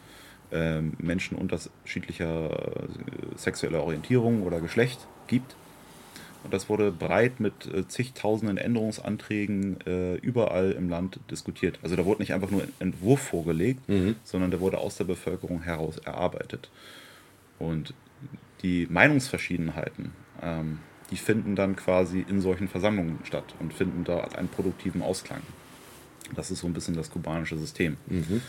äh, 0.51 0.81
Menschen 0.81 1.37
unterschiedlicher 1.37 2.51
äh, 2.51 2.87
sexueller 3.35 3.83
Orientierung 3.83 4.43
oder 4.43 4.59
Geschlecht 4.59 5.07
gibt. 5.27 5.55
Und 6.43 6.53
das 6.53 6.69
wurde 6.69 6.91
breit 6.91 7.39
mit 7.39 7.65
äh, 7.65 7.87
zigtausenden 7.87 8.57
Änderungsanträgen 8.57 9.81
äh, 9.87 10.15
überall 10.17 10.71
im 10.73 10.89
Land 10.89 11.19
diskutiert. 11.31 11.79
Also 11.81 11.95
da 11.95 12.05
wurde 12.05 12.21
nicht 12.21 12.33
einfach 12.33 12.51
nur 12.51 12.61
ein 12.61 12.73
Entwurf 12.79 13.19
vorgelegt, 13.19 13.89
mhm. 13.89 14.15
sondern 14.23 14.51
der 14.51 14.59
wurde 14.59 14.77
aus 14.77 14.95
der 14.95 15.05
Bevölkerung 15.05 15.63
heraus 15.63 15.97
erarbeitet. 15.97 16.69
Und 17.57 17.95
die 18.61 18.87
Meinungsverschiedenheiten, 18.89 20.11
ähm, 20.41 20.79
die 21.09 21.17
finden 21.17 21.55
dann 21.55 21.75
quasi 21.75 22.23
in 22.27 22.41
solchen 22.41 22.67
Versammlungen 22.67 23.19
statt 23.23 23.55
und 23.59 23.73
finden 23.73 24.03
dort 24.03 24.37
einen 24.37 24.47
produktiven 24.47 25.01
Ausklang. 25.01 25.41
Das 26.35 26.51
ist 26.51 26.59
so 26.59 26.67
ein 26.67 26.73
bisschen 26.73 26.95
das 26.95 27.09
kubanische 27.09 27.57
System. 27.57 27.97
Mhm. 28.07 28.41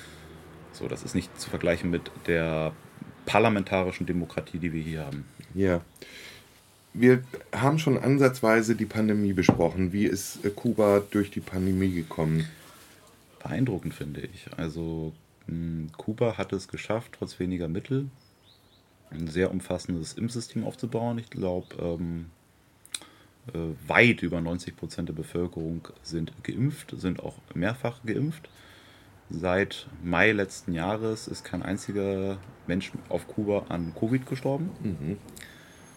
So, 0.73 0.89
das 0.89 1.03
ist 1.03 1.15
nicht 1.15 1.41
zu 1.41 1.49
vergleichen 1.49 1.91
mit 1.91 2.11
der 2.27 2.73
parlamentarischen 3.25 4.07
Demokratie, 4.07 4.59
die 4.59 4.73
wir 4.73 4.83
hier 4.83 5.07
haben. 5.07 5.25
Ja 5.55 5.81
wir 6.99 7.23
haben 7.55 7.79
schon 7.79 7.99
ansatzweise 7.99 8.75
die 8.75 8.87
Pandemie 8.87 9.33
besprochen. 9.33 9.93
Wie 9.93 10.07
ist 10.07 10.45
äh, 10.45 10.51
Kuba 10.51 11.03
durch 11.11 11.31
die 11.31 11.41
Pandemie 11.41 11.93
gekommen? 11.93 12.49
Beeindruckend 13.43 13.95
finde 13.95 14.23
ich. 14.23 14.47
Also 14.57 15.13
hm, 15.47 15.91
Kuba 15.97 16.39
hat 16.39 16.53
es 16.53 16.69
geschafft, 16.69 17.13
trotz 17.19 17.39
weniger 17.39 17.69
Mittel 17.69 18.09
ein 19.11 19.29
sehr 19.29 19.51
umfassendes 19.51 20.15
Impfsystem 20.15 20.65
aufzubauen. 20.65 21.19
Ich 21.19 21.31
glaube, 21.31 21.67
ähm, 21.79 22.27
äh, 22.27 22.46
weit 23.87 24.23
über 24.23 24.41
90 24.41 24.77
Prozent 24.77 25.09
der 25.09 25.15
Bevölkerung 25.15 25.89
sind 26.03 26.33
geimpft, 26.43 26.95
sind 26.97 27.21
auch 27.21 27.37
mehrfach 27.55 28.01
geimpft. 28.05 28.49
Seit 29.29 29.87
Mai 30.05 30.33
letzten 30.33 30.73
Jahres 30.73 31.27
ist 31.27 31.45
kein 31.45 31.63
einziger 31.63 32.39
Mensch 32.67 32.93
auf 33.09 33.27
Kuba 33.27 33.67
an 33.69 33.93
Covid 33.99 34.27
gestorben. 34.27 34.71
Mhm. 34.83 35.17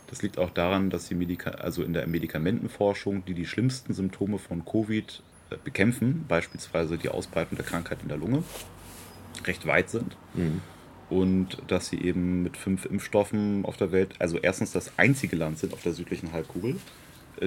Das 0.08 0.24
liegt 0.24 0.40
auch 0.40 0.50
daran, 0.50 0.90
dass 0.90 1.08
die 1.08 1.16
Medika 1.16 1.52
also 1.52 1.84
in 1.84 1.94
der 1.94 2.08
Medikamentenforschung, 2.08 3.24
die 3.26 3.36
die 3.36 3.46
schlimmsten 3.46 3.94
Symptome 3.94 4.40
von 4.40 4.66
Covid 4.66 5.22
äh, 5.52 5.56
bekämpfen, 5.64 6.26
beispielsweise 6.28 6.98
die 6.98 7.10
Ausbreitung 7.10 7.58
der 7.58 7.66
Krankheit 7.66 8.00
in 8.02 8.08
der 8.08 8.18
Lunge, 8.18 8.44
recht 9.46 9.68
weit 9.68 9.92
sind. 9.92 10.18
Mhm. 10.34 10.62
Und 11.12 11.58
dass 11.68 11.90
sie 11.90 12.02
eben 12.02 12.44
mit 12.44 12.58
fünf 12.58 12.86
Impfstoffen 12.86 13.66
auf 13.66 13.78
der 13.78 13.92
Welt, 13.92 14.16
also 14.20 14.38
erstens 14.40 14.72
das 14.72 14.98
einzige 14.98 15.36
Land 15.36 15.60
sind 15.60 15.74
auf 15.74 15.84
der 15.84 15.94
südlichen 15.94 16.34
Halbkugel, 16.34 16.72
äh, 16.72 16.78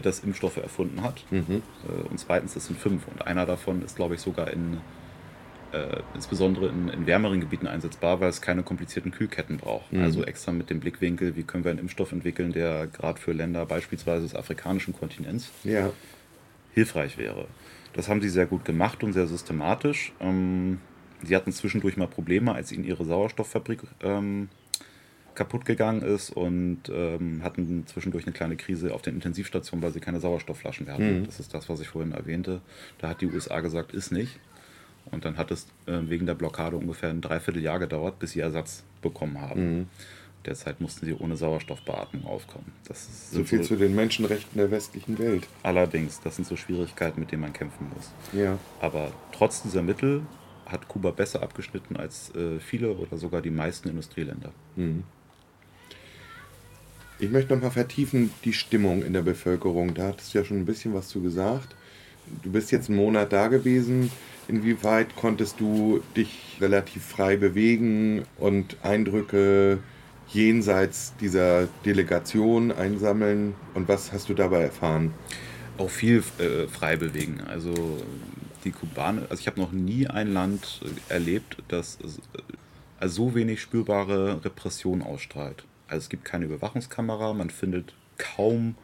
das 0.00 0.20
Impfstoffe 0.20 0.56
erfunden 0.56 1.02
hat. 1.02 1.24
Mhm. 1.30 1.62
Äh, 1.88 2.08
und 2.08 2.18
zweitens, 2.18 2.54
das 2.54 2.66
sind 2.66 2.78
fünf. 2.78 3.06
Und 3.08 3.26
einer 3.26 3.46
davon 3.46 3.82
ist, 3.82 3.96
glaube 3.96 4.14
ich, 4.14 4.20
sogar 4.20 4.50
in 4.50 4.78
äh, 5.72 6.00
insbesondere 6.14 6.68
in, 6.68 6.88
in, 6.88 7.06
wärmeren 7.06 7.40
Gebieten 7.40 7.66
einsetzbar, 7.66 8.20
weil 8.20 8.28
es 8.28 8.42
keine 8.42 8.62
komplizierten 8.62 9.10
Kühlketten 9.10 9.56
braucht. 9.56 9.92
Mhm. 9.92 10.02
Also 10.02 10.24
extra 10.24 10.52
mit 10.52 10.70
dem 10.70 10.80
Blickwinkel, 10.80 11.34
wie 11.36 11.42
können 11.42 11.64
wir 11.64 11.70
einen 11.70 11.80
Impfstoff 11.80 12.12
entwickeln, 12.12 12.52
der 12.52 12.86
gerade 12.86 13.18
für 13.18 13.32
Länder 13.32 13.64
beispielsweise 13.66 14.22
des 14.22 14.34
afrikanischen 14.34 14.94
Kontinents 14.94 15.50
ja. 15.64 15.90
hilfreich 16.74 17.16
wäre. 17.16 17.46
Das 17.94 18.08
haben 18.08 18.20
sie 18.20 18.28
sehr 18.28 18.46
gut 18.46 18.64
gemacht 18.64 19.02
und 19.02 19.12
sehr 19.12 19.26
systematisch. 19.26 20.12
Ähm, 20.20 20.78
sie 21.22 21.34
hatten 21.36 21.52
zwischendurch 21.52 21.96
mal 21.96 22.08
Probleme, 22.08 22.54
als 22.54 22.72
ihnen 22.72 22.84
ihre 22.84 23.04
Sauerstofffabrik 23.04 23.80
ähm, 24.02 24.48
kaputt 25.34 25.64
gegangen 25.64 26.02
ist 26.02 26.30
und 26.30 26.82
ähm, 26.92 27.42
hatten 27.42 27.86
zwischendurch 27.86 28.26
eine 28.26 28.32
kleine 28.32 28.56
Krise 28.56 28.94
auf 28.94 29.02
den 29.02 29.14
Intensivstationen, 29.14 29.82
weil 29.82 29.92
sie 29.92 30.00
keine 30.00 30.20
Sauerstoffflaschen 30.20 30.86
mehr 30.86 30.94
hatten. 30.94 31.20
Mhm. 31.20 31.26
Das 31.26 31.40
ist 31.40 31.54
das, 31.54 31.68
was 31.68 31.80
ich 31.80 31.88
vorhin 31.88 32.12
erwähnte. 32.12 32.60
Da 32.98 33.08
hat 33.08 33.20
die 33.20 33.26
USA 33.26 33.60
gesagt, 33.60 33.92
ist 33.92 34.12
nicht. 34.12 34.38
Und 35.10 35.24
dann 35.24 35.36
hat 35.36 35.50
es 35.50 35.66
äh, 35.86 35.98
wegen 36.04 36.26
der 36.26 36.34
Blockade 36.34 36.76
ungefähr 36.76 37.10
ein 37.10 37.20
Dreivierteljahr 37.20 37.78
gedauert, 37.78 38.18
bis 38.18 38.32
sie 38.32 38.40
Ersatz 38.40 38.84
bekommen 39.00 39.40
haben. 39.40 39.78
Mhm. 39.78 39.86
Derzeit 40.46 40.80
mussten 40.80 41.06
sie 41.06 41.14
ohne 41.14 41.36
Sauerstoffbeatmung 41.36 42.26
aufkommen. 42.26 42.72
Das 42.88 43.30
so 43.30 43.44
viel 43.44 43.62
so, 43.62 43.68
zu 43.68 43.76
den 43.76 43.94
Menschenrechten 43.94 44.58
der 44.58 44.70
westlichen 44.70 45.18
Welt. 45.18 45.46
Allerdings, 45.62 46.20
das 46.20 46.36
sind 46.36 46.46
so 46.46 46.56
Schwierigkeiten, 46.56 47.20
mit 47.20 47.30
denen 47.30 47.42
man 47.42 47.52
kämpfen 47.52 47.88
muss. 47.94 48.10
Ja. 48.32 48.58
Aber 48.80 49.12
trotz 49.32 49.62
dieser 49.62 49.82
Mittel 49.82 50.22
hat 50.66 50.88
Kuba 50.88 51.10
besser 51.10 51.42
abgeschnitten 51.42 51.96
als 51.96 52.34
äh, 52.34 52.58
viele 52.58 52.92
oder 52.92 53.18
sogar 53.18 53.40
die 53.40 53.50
meisten 53.50 53.88
Industrieländer. 53.88 54.52
Mhm. 54.74 55.04
Ich 57.22 57.30
möchte 57.30 57.54
noch 57.54 57.62
mal 57.62 57.70
vertiefen 57.70 58.32
die 58.44 58.52
Stimmung 58.52 59.04
in 59.04 59.12
der 59.12 59.22
Bevölkerung. 59.22 59.94
Da 59.94 60.08
hattest 60.08 60.34
du 60.34 60.38
ja 60.38 60.44
schon 60.44 60.56
ein 60.56 60.64
bisschen 60.64 60.92
was 60.92 61.06
zu 61.06 61.20
gesagt. 61.22 61.68
Du 62.42 62.50
bist 62.50 62.72
jetzt 62.72 62.88
einen 62.88 62.98
Monat 62.98 63.32
da 63.32 63.46
gewesen. 63.46 64.10
Inwieweit 64.48 65.14
konntest 65.14 65.60
du 65.60 66.02
dich 66.16 66.56
relativ 66.60 67.04
frei 67.04 67.36
bewegen 67.36 68.24
und 68.38 68.76
Eindrücke 68.82 69.78
jenseits 70.30 71.14
dieser 71.20 71.68
Delegation 71.86 72.72
einsammeln? 72.72 73.54
Und 73.74 73.86
was 73.86 74.12
hast 74.12 74.28
du 74.28 74.34
dabei 74.34 74.62
erfahren? 74.62 75.14
Auch 75.78 75.90
viel 75.90 76.24
äh, 76.40 76.66
frei 76.66 76.96
bewegen. 76.96 77.40
Also 77.46 78.02
die 78.64 78.72
Kubaner, 78.72 79.26
also 79.30 79.40
ich 79.40 79.46
habe 79.46 79.60
noch 79.60 79.70
nie 79.70 80.08
ein 80.08 80.32
Land 80.32 80.80
erlebt, 81.08 81.58
das 81.68 81.98
äh, 83.00 83.06
so 83.08 83.36
wenig 83.36 83.60
spürbare 83.60 84.44
Repression 84.44 85.02
ausstrahlt. 85.02 85.62
Also 85.92 86.04
es 86.04 86.08
gibt 86.08 86.24
keine 86.24 86.46
Überwachungskamera, 86.46 87.34
man 87.34 87.50
findet 87.50 87.92
kaum 88.16 88.76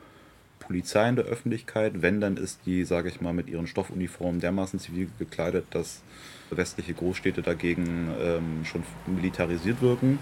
Polizei 0.59 1.09
in 1.09 1.16
der 1.16 1.25
Öffentlichkeit. 1.25 2.03
Wenn, 2.03 2.21
dann 2.21 2.37
ist 2.37 2.61
die, 2.66 2.85
sage 2.85 3.09
ich 3.09 3.23
mal, 3.23 3.33
mit 3.33 3.49
ihren 3.49 3.66
Stoffuniformen 3.66 4.40
dermaßen 4.40 4.79
zivil 4.79 5.09
gekleidet, 5.18 5.64
dass 5.71 6.03
westliche 6.51 6.92
Großstädte 6.92 7.40
dagegen 7.40 8.11
ähm, 8.21 8.64
schon 8.66 8.83
militarisiert 9.07 9.81
wirken, 9.81 10.18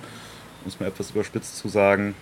um 0.63 0.69
es 0.69 0.79
mal 0.79 0.87
etwas 0.87 1.11
überspitzt 1.11 1.57
zu 1.57 1.69
sagen. 1.69 2.15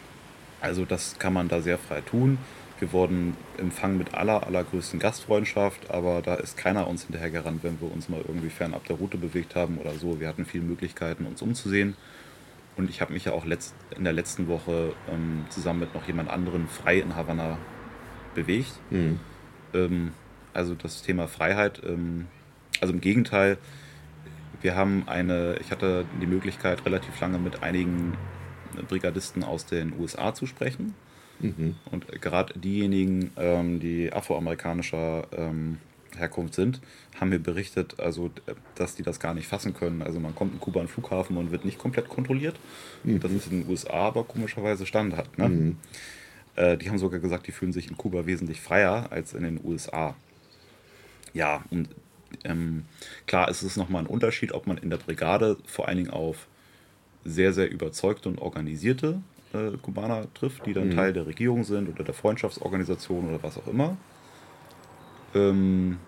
Also 0.63 0.87
das 0.87 1.19
kann 1.19 1.35
man 1.35 1.49
da 1.49 1.61
sehr 1.61 1.77
frei 1.77 2.01
tun. 2.01 2.39
Wir 2.79 2.91
wurden 2.93 3.37
empfangen 3.59 3.99
mit 3.99 4.15
aller, 4.15 4.47
allergrößten 4.47 4.99
Gastfreundschaft, 4.99 5.91
aber 5.91 6.23
da 6.23 6.37
ist 6.37 6.57
keiner 6.57 6.89
uns 6.89 7.03
hinterhergerannt, 7.05 7.63
wenn 7.63 7.81
wir 7.83 7.93
uns 7.93 8.09
mal 8.09 8.23
irgendwie 8.27 8.49
fernab 8.49 8.87
der 8.87 8.97
Route 8.97 9.19
bewegt 9.19 9.57
haben 9.57 9.77
oder 9.77 9.93
so. 9.95 10.21
Wir 10.21 10.29
hatten 10.29 10.47
viele 10.47 10.65
Möglichkeiten, 10.65 11.27
uns 11.27 11.43
umzusehen. 11.43 11.97
Und 12.77 12.91
ich 12.91 13.01
habe 13.01 13.13
mich 13.13 13.27
ja 13.27 13.33
auch 13.33 13.45
letzt, 13.45 13.75
in 13.97 14.05
der 14.05 14.13
letzten 14.13 14.49
Woche 14.49 14.95
ähm, 15.09 15.45
zusammen 15.49 15.81
mit 15.81 15.95
noch 15.95 16.07
jemand 16.07 16.31
anderen 16.31 16.67
frei 16.67 16.99
in 16.99 17.15
Havanna 17.15 17.59
bewegt. 18.35 18.73
Mhm. 18.91 19.21
Ähm, 19.73 20.13
also 20.53 20.75
das 20.75 21.03
Thema 21.03 21.29
Freiheit, 21.29 21.83
ähm, 21.85 22.27
also 22.81 22.93
im 22.93 23.01
Gegenteil, 23.01 23.59
wir 24.61 24.75
haben 24.75 25.05
eine, 25.07 25.57
ich 25.61 25.71
hatte 25.71 26.05
die 26.21 26.27
Möglichkeit, 26.27 26.85
relativ 26.87 27.21
lange 27.21 27.39
mit 27.39 27.63
einigen 27.63 28.17
Brigadisten 28.89 29.45
aus 29.45 29.67
den 29.67 29.93
USA 29.99 30.35
zu 30.35 30.47
sprechen. 30.47 30.95
Mhm. 31.41 31.77
Und 31.91 32.09
gerade 32.23 32.59
diejenigen, 32.59 33.31
ähm, 33.37 33.81
die 33.81 34.13
afroamerikanischer 34.13 35.27
ähm, 35.37 35.79
Herkunft 36.19 36.55
sind, 36.55 36.81
haben 37.21 37.31
mir 37.31 37.39
berichtet, 37.39 38.01
also 38.01 38.31
dass 38.75 38.95
die 38.95 39.03
das 39.03 39.21
gar 39.21 39.35
nicht 39.35 39.47
fassen 39.47 39.75
können. 39.75 40.03
Also 40.03 40.21
man 40.21 40.35
kommt 40.35 40.55
in 40.55 40.61
Kuba 40.61 40.81
an 40.81 40.87
den 40.87 40.93
Flughafen 40.93 41.37
und 41.37 41.51
wird 41.51 41.65
nicht 41.65 41.79
komplett 41.79 42.09
kontrolliert. 42.09 42.57
Mhm. 43.03 43.21
Das 43.21 43.33
ist 43.33 43.51
in 43.51 43.63
den 43.63 43.71
USA 43.71 43.93
aber 43.93 44.25
komischerweise 44.25 44.87
Standard. 44.87 45.39
Ne? 45.39 45.49
Mhm. 45.49 45.77
Äh, 46.57 46.77
die 46.77 46.89
haben 46.89 46.99
sogar 46.99 47.21
gesagt, 47.21 47.47
die 47.47 47.53
fühlen 47.53 47.73
sich 47.73 47.89
in 47.89 47.97
Kuba 47.97 48.27
wesentlich 48.27 48.61
freier 48.61 49.09
als 49.11 49.35
in 49.35 49.43
den 49.45 49.61
USA. 49.65 50.15
Ja, 51.33 51.65
und 51.71 51.89
Ähm, 52.43 52.85
klar 53.27 53.49
ist 53.49 53.63
es 53.63 53.77
nochmal 53.77 54.03
ein 54.03 54.09
Unterschied, 54.09 54.53
ob 54.53 54.67
man 54.67 54.77
in 54.77 54.91
der 54.91 54.97
Brigade 54.97 55.57
vor 55.67 55.87
allen 55.87 55.99
Dingen 55.99 56.11
auf 56.11 56.49
sehr, 57.25 57.53
sehr 57.53 57.71
überzeugte 57.71 58.29
und 58.29 58.41
organisierte 58.41 59.21
äh, 59.53 59.77
Kubaner 59.81 60.27
trifft, 60.35 60.67
die 60.67 60.73
dann 60.73 60.89
mhm. 60.89 60.97
Teil 60.97 61.13
der 61.13 61.27
Regierung 61.27 61.63
sind 61.63 61.89
oder 61.89 62.03
der 62.03 62.15
Freundschaftsorganisation 62.15 63.29
oder 63.29 63.43
was 63.43 63.57
auch 63.57 63.69
immer. 63.69 63.97
Ähm, 65.35 65.99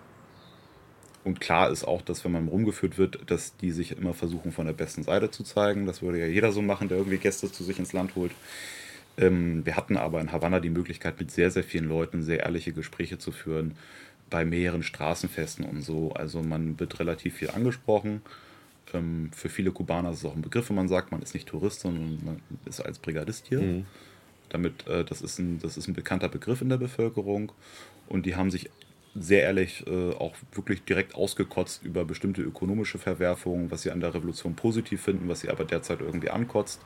und 1.23 1.41
klar 1.41 1.69
ist 1.71 1.83
auch, 1.83 2.01
dass 2.01 2.23
wenn 2.23 2.31
man 2.31 2.47
rumgeführt 2.47 2.97
wird, 2.97 3.29
dass 3.29 3.57
die 3.57 3.71
sich 3.71 3.97
immer 3.97 4.13
versuchen, 4.13 4.53
von 4.53 4.65
der 4.65 4.73
besten 4.73 5.03
Seite 5.03 5.29
zu 5.29 5.43
zeigen. 5.43 5.85
Das 5.85 6.01
würde 6.01 6.19
ja 6.19 6.25
jeder 6.25 6.53
so 6.53 6.61
machen, 6.61 6.87
der 6.87 6.97
irgendwie 6.97 7.17
Gäste 7.17 7.51
zu 7.51 7.65
sich 7.65 7.79
ins 7.79 7.91
Land 7.91 8.15
holt. 8.15 8.31
Ähm, 9.17 9.65
wir 9.65 9.75
hatten 9.75 9.97
aber 9.97 10.21
in 10.21 10.31
Havanna 10.31 10.59
die 10.61 10.69
Möglichkeit, 10.69 11.19
mit 11.19 11.31
sehr, 11.31 11.51
sehr 11.51 11.65
vielen 11.65 11.89
Leuten 11.89 12.23
sehr 12.23 12.41
ehrliche 12.41 12.71
Gespräche 12.71 13.17
zu 13.17 13.31
führen, 13.31 13.75
bei 14.29 14.45
mehreren 14.45 14.83
Straßenfesten 14.83 15.65
und 15.65 15.81
so. 15.81 16.13
Also 16.13 16.41
man 16.41 16.79
wird 16.79 16.99
relativ 16.99 17.35
viel 17.35 17.49
angesprochen. 17.49 18.21
Ähm, 18.93 19.29
für 19.33 19.49
viele 19.49 19.71
Kubaner 19.71 20.11
ist 20.11 20.19
es 20.19 20.25
auch 20.25 20.35
ein 20.35 20.41
Begriff, 20.41 20.69
wenn 20.69 20.77
man 20.77 20.87
sagt, 20.87 21.11
man 21.11 21.21
ist 21.21 21.33
nicht 21.33 21.49
Tourist, 21.49 21.81
sondern 21.81 22.19
man 22.23 22.41
ist 22.65 22.79
als 22.79 22.99
Brigadist 22.99 23.47
hier. 23.47 23.61
Mhm. 23.61 23.85
Damit, 24.49 24.87
äh, 24.87 25.03
das, 25.03 25.21
ist 25.21 25.39
ein, 25.39 25.59
das 25.59 25.75
ist 25.75 25.89
ein 25.89 25.93
bekannter 25.93 26.29
Begriff 26.29 26.61
in 26.61 26.69
der 26.69 26.77
Bevölkerung. 26.77 27.51
Und 28.07 28.25
die 28.25 28.37
haben 28.37 28.49
sich 28.49 28.69
sehr 29.19 29.43
ehrlich 29.43 29.85
äh, 29.87 30.11
auch 30.13 30.35
wirklich 30.53 30.83
direkt 30.83 31.15
ausgekotzt 31.15 31.83
über 31.83 32.05
bestimmte 32.05 32.41
ökonomische 32.41 32.97
Verwerfungen, 32.97 33.71
was 33.71 33.81
sie 33.81 33.91
an 33.91 33.99
der 33.99 34.13
Revolution 34.13 34.55
positiv 34.55 35.01
finden, 35.01 35.27
was 35.27 35.41
sie 35.41 35.49
aber 35.49 35.65
derzeit 35.65 36.01
irgendwie 36.01 36.29
ankotzt. 36.29 36.81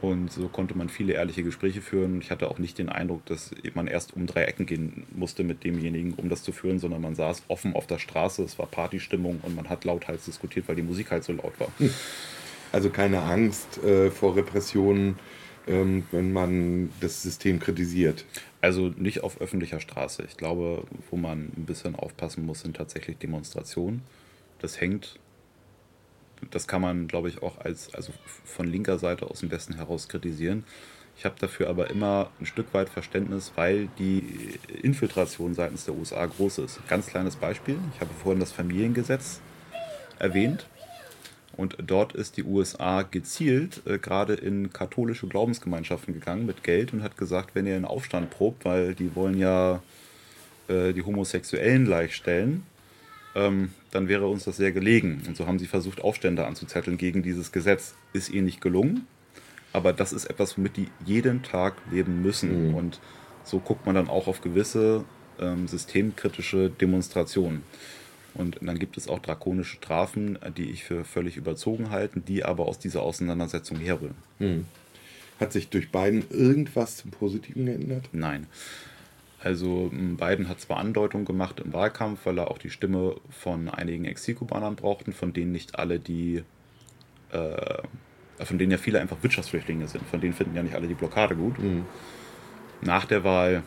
Und 0.00 0.32
so 0.32 0.48
konnte 0.48 0.76
man 0.76 0.88
viele 0.88 1.12
ehrliche 1.12 1.42
Gespräche 1.42 1.82
führen. 1.82 2.20
Ich 2.22 2.30
hatte 2.30 2.50
auch 2.50 2.58
nicht 2.58 2.78
den 2.78 2.88
Eindruck, 2.88 3.26
dass 3.26 3.50
man 3.74 3.86
erst 3.86 4.16
um 4.16 4.26
drei 4.26 4.44
Ecken 4.44 4.64
gehen 4.64 5.04
musste 5.14 5.44
mit 5.44 5.64
demjenigen, 5.64 6.14
um 6.14 6.30
das 6.30 6.42
zu 6.42 6.52
führen, 6.52 6.78
sondern 6.78 7.02
man 7.02 7.14
saß 7.14 7.42
offen 7.48 7.74
auf 7.74 7.86
der 7.86 7.98
Straße, 7.98 8.42
es 8.42 8.58
war 8.58 8.66
Partystimmung 8.66 9.40
und 9.42 9.54
man 9.54 9.68
hat 9.68 9.84
lauthals 9.84 10.24
diskutiert, 10.24 10.66
weil 10.68 10.76
die 10.76 10.82
Musik 10.82 11.10
halt 11.10 11.24
so 11.24 11.32
laut 11.32 11.58
war. 11.60 11.68
Also 12.72 12.88
keine 12.88 13.20
Angst 13.20 13.82
äh, 13.84 14.10
vor 14.10 14.34
Repressionen, 14.34 15.18
ähm, 15.66 16.04
wenn 16.10 16.32
man 16.32 16.90
das 17.00 17.22
System 17.22 17.60
kritisiert. 17.60 18.24
Also 18.60 18.88
nicht 18.96 19.22
auf 19.22 19.40
öffentlicher 19.40 19.80
Straße. 19.80 20.24
Ich 20.28 20.36
glaube, 20.36 20.84
wo 21.10 21.16
man 21.16 21.52
ein 21.56 21.64
bisschen 21.66 21.94
aufpassen 21.96 22.46
muss, 22.46 22.60
sind 22.60 22.76
tatsächlich 22.76 23.18
Demonstrationen. 23.18 24.02
Das 24.60 24.80
hängt 24.80 25.18
das 26.50 26.66
kann 26.66 26.82
man, 26.82 27.08
glaube 27.08 27.28
ich, 27.28 27.42
auch 27.42 27.58
als 27.58 27.94
also 27.94 28.12
von 28.44 28.66
linker 28.66 28.98
Seite 28.98 29.30
aus 29.30 29.40
dem 29.40 29.50
Westen 29.50 29.74
heraus 29.74 30.08
kritisieren. 30.08 30.64
Ich 31.16 31.24
habe 31.24 31.34
dafür 31.38 31.68
aber 31.68 31.90
immer 31.90 32.30
ein 32.40 32.46
Stück 32.46 32.72
weit 32.74 32.88
Verständnis, 32.88 33.52
weil 33.54 33.88
die 33.98 34.58
Infiltration 34.82 35.54
seitens 35.54 35.84
der 35.84 35.94
USA 35.94 36.24
groß 36.26 36.58
ist. 36.58 36.80
Ganz 36.88 37.06
kleines 37.06 37.36
Beispiel. 37.36 37.78
Ich 37.94 38.00
habe 38.00 38.10
vorhin 38.22 38.40
das 38.40 38.50
Familiengesetz 38.50 39.40
erwähnt. 40.18 40.66
Und 41.56 41.76
dort 41.86 42.14
ist 42.14 42.36
die 42.36 42.44
USA 42.44 43.02
gezielt 43.02 43.82
äh, 43.86 43.98
gerade 43.98 44.34
in 44.34 44.72
katholische 44.72 45.26
Glaubensgemeinschaften 45.26 46.14
gegangen 46.14 46.46
mit 46.46 46.62
Geld 46.62 46.92
und 46.92 47.02
hat 47.02 47.16
gesagt, 47.16 47.54
wenn 47.54 47.66
ihr 47.66 47.76
einen 47.76 47.84
Aufstand 47.84 48.30
probt, 48.30 48.64
weil 48.64 48.94
die 48.94 49.14
wollen 49.14 49.38
ja 49.38 49.82
äh, 50.68 50.92
die 50.92 51.02
Homosexuellen 51.02 51.84
gleichstellen, 51.84 52.64
ähm, 53.34 53.72
dann 53.90 54.08
wäre 54.08 54.26
uns 54.26 54.44
das 54.44 54.56
sehr 54.56 54.72
gelegen. 54.72 55.22
Und 55.26 55.36
so 55.36 55.46
haben 55.46 55.58
sie 55.58 55.66
versucht, 55.66 56.02
Aufstände 56.02 56.46
anzuzetteln 56.46 56.96
gegen 56.96 57.22
dieses 57.22 57.52
Gesetz. 57.52 57.94
Ist 58.12 58.30
ihnen 58.30 58.46
nicht 58.46 58.60
gelungen, 58.60 59.06
aber 59.72 59.92
das 59.92 60.12
ist 60.12 60.26
etwas, 60.26 60.56
womit 60.56 60.76
die 60.76 60.88
jeden 61.04 61.42
Tag 61.42 61.74
leben 61.90 62.22
müssen. 62.22 62.68
Mhm. 62.68 62.74
Und 62.74 63.00
so 63.44 63.58
guckt 63.58 63.86
man 63.86 63.94
dann 63.94 64.08
auch 64.08 64.26
auf 64.26 64.40
gewisse 64.40 65.04
ähm, 65.40 65.68
systemkritische 65.68 66.70
Demonstrationen. 66.70 67.62
Und 68.34 68.58
dann 68.62 68.78
gibt 68.78 68.96
es 68.96 69.08
auch 69.08 69.18
drakonische 69.18 69.76
Strafen, 69.76 70.38
die 70.56 70.70
ich 70.70 70.84
für 70.84 71.04
völlig 71.04 71.36
überzogen 71.36 71.90
halte, 71.90 72.20
die 72.20 72.44
aber 72.44 72.66
aus 72.66 72.78
dieser 72.78 73.02
Auseinandersetzung 73.02 73.78
herrühren. 73.78 74.16
Mhm. 74.38 74.66
Hat 75.38 75.52
sich 75.52 75.68
durch 75.68 75.90
Biden 75.90 76.24
irgendwas 76.30 76.96
zum 76.96 77.10
Positiven 77.10 77.66
geändert? 77.66 78.08
Nein. 78.12 78.46
Also 79.42 79.90
Biden 79.92 80.48
hat 80.48 80.60
zwar 80.60 80.76
Andeutungen 80.78 81.26
gemacht 81.26 81.58
im 81.60 81.72
Wahlkampf, 81.72 82.24
weil 82.24 82.38
er 82.38 82.50
auch 82.50 82.58
die 82.58 82.70
Stimme 82.70 83.16
von 83.28 83.68
einigen 83.68 84.04
Exilkubanern 84.04 84.76
brauchten, 84.76 85.12
von 85.12 85.32
denen 85.32 85.50
nicht 85.50 85.78
alle 85.78 85.98
die, 85.98 86.44
äh, 87.32 87.82
von 88.44 88.58
denen 88.58 88.70
ja 88.70 88.78
viele 88.78 89.00
einfach 89.00 89.16
Wirtschaftsflüchtlinge 89.20 89.88
sind, 89.88 90.06
von 90.06 90.20
denen 90.20 90.32
finden 90.32 90.54
ja 90.54 90.62
nicht 90.62 90.76
alle 90.76 90.86
die 90.86 90.94
Blockade 90.94 91.34
gut. 91.34 91.58
Mhm. 91.58 91.86
Nach 92.82 93.04
der 93.04 93.24
Wahl 93.24 93.64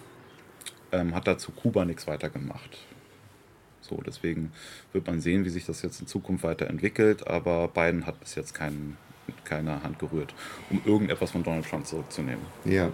ähm, 0.93 1.13
hat 1.13 1.27
er 1.27 1.37
zu 1.37 1.51
Kuba 1.51 1.83
nichts 1.83 2.07
weiter 2.07 2.29
gemacht. 2.29 2.77
So, 3.87 4.01
deswegen 4.05 4.51
wird 4.93 5.07
man 5.07 5.21
sehen, 5.21 5.45
wie 5.45 5.49
sich 5.49 5.65
das 5.65 5.81
jetzt 5.81 5.99
in 6.01 6.07
Zukunft 6.07 6.43
weiterentwickelt, 6.43 7.27
aber 7.27 7.67
Biden 7.67 8.05
hat 8.05 8.19
bis 8.19 8.35
jetzt 8.35 8.53
kein, 8.53 8.97
keine 9.43 9.83
Hand 9.83 9.99
gerührt, 9.99 10.33
um 10.69 10.81
irgendetwas 10.85 11.31
von 11.31 11.43
Donald 11.43 11.67
Trump 11.69 11.85
zurückzunehmen. 11.85 12.45
Ja. 12.65 12.91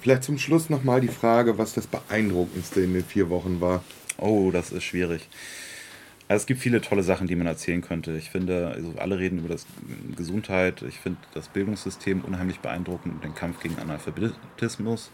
Vielleicht 0.00 0.24
zum 0.24 0.38
Schluss 0.38 0.68
nochmal 0.68 1.00
die 1.00 1.08
Frage, 1.08 1.58
was 1.58 1.74
das 1.74 1.86
Beeindruckendste 1.86 2.80
in 2.80 2.92
den 2.92 3.04
vier 3.04 3.30
Wochen 3.30 3.60
war. 3.60 3.84
Oh, 4.18 4.50
das 4.50 4.72
ist 4.72 4.84
schwierig. 4.84 5.28
Also 6.28 6.42
es 6.42 6.46
gibt 6.46 6.60
viele 6.60 6.80
tolle 6.80 7.04
Sachen, 7.04 7.28
die 7.28 7.36
man 7.36 7.46
erzählen 7.46 7.82
könnte. 7.82 8.16
Ich 8.16 8.30
finde, 8.30 8.72
also 8.74 8.94
alle 8.98 9.18
reden 9.18 9.38
über 9.38 9.48
das 9.48 9.64
Gesundheit. 10.16 10.82
Ich 10.82 10.98
finde 10.98 11.20
das 11.34 11.48
Bildungssystem 11.48 12.22
unheimlich 12.22 12.58
beeindruckend 12.58 13.14
und 13.14 13.24
den 13.24 13.34
Kampf 13.34 13.60
gegen 13.60 13.78
Analphabetismus. 13.78 15.10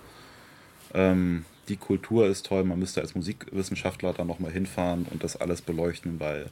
Ähm, 0.95 1.45
die 1.69 1.77
Kultur 1.77 2.27
ist 2.27 2.47
toll. 2.47 2.65
Man 2.65 2.79
müsste 2.79 3.01
als 3.01 3.15
Musikwissenschaftler 3.15 4.13
da 4.13 4.25
nochmal 4.25 4.53
hinfahren 4.53 5.07
und 5.11 5.23
das 5.23 5.37
alles 5.37 5.63
beleuchten, 5.63 6.21
weil 6.21 6.47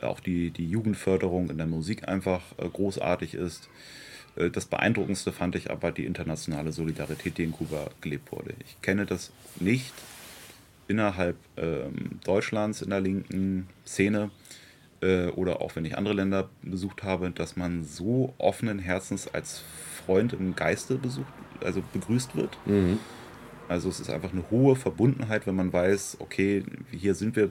auch 0.00 0.20
die, 0.20 0.50
die 0.50 0.68
Jugendförderung 0.68 1.50
in 1.50 1.58
der 1.58 1.66
Musik 1.66 2.08
einfach 2.08 2.42
äh, 2.58 2.68
großartig 2.68 3.34
ist. 3.34 3.68
Äh, 4.36 4.50
das 4.50 4.66
Beeindruckendste 4.66 5.32
fand 5.32 5.54
ich 5.54 5.70
aber 5.70 5.92
die 5.92 6.04
internationale 6.04 6.72
Solidarität, 6.72 7.38
die 7.38 7.44
in 7.44 7.52
Kuba 7.52 7.90
gelebt 8.00 8.32
wurde. 8.32 8.54
Ich 8.66 8.80
kenne 8.82 9.06
das 9.06 9.30
nicht 9.60 9.94
innerhalb 10.88 11.36
ähm, 11.56 12.18
Deutschlands 12.24 12.82
in 12.82 12.90
der 12.90 13.00
linken 13.00 13.68
Szene 13.86 14.30
äh, 15.00 15.28
oder 15.28 15.60
auch 15.60 15.76
wenn 15.76 15.84
ich 15.84 15.96
andere 15.96 16.14
Länder 16.14 16.48
besucht 16.62 17.02
habe, 17.02 17.30
dass 17.30 17.56
man 17.56 17.84
so 17.84 18.34
offenen 18.38 18.78
Herzens 18.78 19.32
als 19.32 19.62
Freund 20.04 20.32
im 20.32 20.56
Geiste 20.56 20.96
besucht, 20.96 21.32
also 21.64 21.82
begrüßt 21.92 22.36
wird. 22.36 22.58
Mhm. 22.66 22.98
Also 23.68 23.88
es 23.88 24.00
ist 24.00 24.10
einfach 24.10 24.32
eine 24.32 24.44
hohe 24.50 24.76
Verbundenheit, 24.76 25.46
wenn 25.46 25.54
man 25.54 25.72
weiß, 25.72 26.18
okay, 26.20 26.64
hier 26.90 27.14
sind 27.14 27.36
wir, 27.36 27.50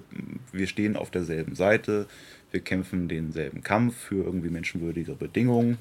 wir 0.52 0.67
stehen 0.67 0.95
auf 0.95 1.12
derselben 1.12 1.56
Seite, 1.56 2.08
wir 2.52 2.60
kämpfen 2.60 3.08
denselben 3.08 3.63
Kampf 3.63 3.95
für 3.95 4.24
irgendwie 4.26 4.50
menschenwürdige 4.50 5.13
Bedingungen 5.13 5.78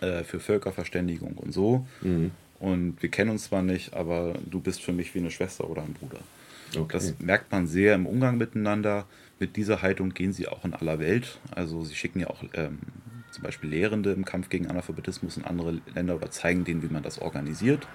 äh, 0.00 0.24
für 0.24 0.40
Völkerverständigung 0.40 1.34
und 1.34 1.52
so. 1.52 1.86
Mhm. 2.02 2.30
Und 2.58 3.02
wir 3.02 3.10
kennen 3.10 3.30
uns 3.30 3.44
zwar 3.44 3.62
nicht, 3.62 3.94
aber 3.94 4.34
du 4.48 4.60
bist 4.60 4.82
für 4.82 4.92
mich 4.92 5.14
wie 5.14 5.18
eine 5.18 5.30
Schwester 5.30 5.68
oder 5.68 5.82
ein 5.82 5.94
Bruder. 5.94 6.20
Okay. 6.76 6.92
Das 6.92 7.14
merkt 7.18 7.50
man 7.50 7.66
sehr 7.66 7.94
im 7.94 8.06
Umgang 8.06 8.36
miteinander. 8.36 9.06
Mit 9.38 9.56
dieser 9.56 9.82
Haltung 9.82 10.10
gehen 10.10 10.32
sie 10.32 10.46
auch 10.46 10.64
in 10.64 10.74
aller 10.74 10.98
Welt. 10.98 11.40
Also 11.50 11.82
sie 11.84 11.94
schicken 11.94 12.20
ja 12.20 12.28
auch 12.28 12.44
ähm, 12.52 12.78
zum 13.30 13.42
Beispiel 13.42 13.70
Lehrende 13.70 14.12
im 14.12 14.24
Kampf 14.24 14.50
gegen 14.50 14.66
Analphabetismus 14.66 15.36
in 15.36 15.44
andere 15.44 15.80
Länder 15.94 16.16
oder 16.16 16.30
zeigen 16.30 16.64
denen, 16.64 16.82
wie 16.82 16.92
man 16.92 17.02
das 17.02 17.20
organisiert. 17.20 17.86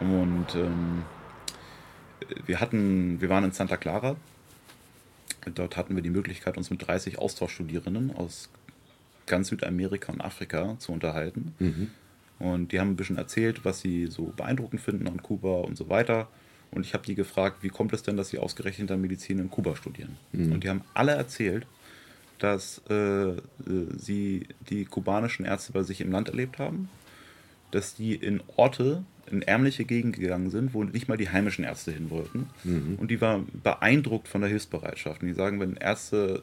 Und 0.00 0.46
ähm, 0.54 1.02
wir 2.46 2.60
hatten, 2.60 3.20
wir 3.20 3.28
waren 3.28 3.44
in 3.44 3.52
Santa 3.52 3.76
Clara. 3.76 4.16
Dort 5.54 5.76
hatten 5.76 5.94
wir 5.94 6.02
die 6.02 6.10
Möglichkeit, 6.10 6.56
uns 6.56 6.70
mit 6.70 6.86
30 6.86 7.18
Austauschstudierenden 7.18 8.14
aus 8.14 8.50
ganz 9.26 9.48
Südamerika 9.48 10.12
und 10.12 10.20
Afrika 10.20 10.76
zu 10.78 10.92
unterhalten. 10.92 11.54
Mhm. 11.58 11.90
Und 12.38 12.72
die 12.72 12.80
haben 12.80 12.90
ein 12.90 12.96
bisschen 12.96 13.18
erzählt, 13.18 13.64
was 13.64 13.80
sie 13.80 14.06
so 14.06 14.32
beeindruckend 14.36 14.80
finden 14.80 15.08
an 15.08 15.22
Kuba 15.22 15.60
und 15.60 15.76
so 15.76 15.88
weiter. 15.88 16.28
Und 16.70 16.84
ich 16.84 16.94
habe 16.94 17.04
die 17.04 17.14
gefragt, 17.14 17.58
wie 17.62 17.68
kommt 17.68 17.92
es 17.92 18.02
denn, 18.02 18.16
dass 18.16 18.28
sie 18.28 18.38
ausgerechnet 18.38 18.90
dann 18.90 19.00
Medizin 19.00 19.38
in 19.38 19.50
Kuba 19.50 19.74
studieren? 19.74 20.16
Mhm. 20.32 20.52
Und 20.52 20.64
die 20.64 20.68
haben 20.68 20.82
alle 20.94 21.12
erzählt, 21.12 21.66
dass 22.38 22.82
äh, 22.88 23.30
äh, 23.30 23.36
sie 23.96 24.46
die 24.68 24.84
kubanischen 24.84 25.44
Ärzte 25.44 25.72
bei 25.72 25.82
sich 25.82 26.00
im 26.00 26.12
Land 26.12 26.28
erlebt 26.28 26.58
haben, 26.58 26.88
dass 27.70 27.94
die 27.94 28.14
in 28.14 28.40
Orte, 28.56 29.04
in 29.30 29.42
ärmliche 29.42 29.84
Gegenden 29.84 30.20
gegangen 30.20 30.50
sind, 30.50 30.74
wo 30.74 30.84
nicht 30.84 31.08
mal 31.08 31.16
die 31.16 31.28
heimischen 31.28 31.64
Ärzte 31.64 31.92
hin 31.92 32.10
wollten. 32.10 32.48
Mhm. 32.64 32.96
Und 32.98 33.10
die 33.10 33.20
waren 33.20 33.46
beeindruckt 33.62 34.28
von 34.28 34.40
der 34.40 34.50
Hilfsbereitschaft. 34.50 35.22
Und 35.22 35.28
die 35.28 35.34
sagen, 35.34 35.60
wenn 35.60 35.76
Ärzte 35.76 36.42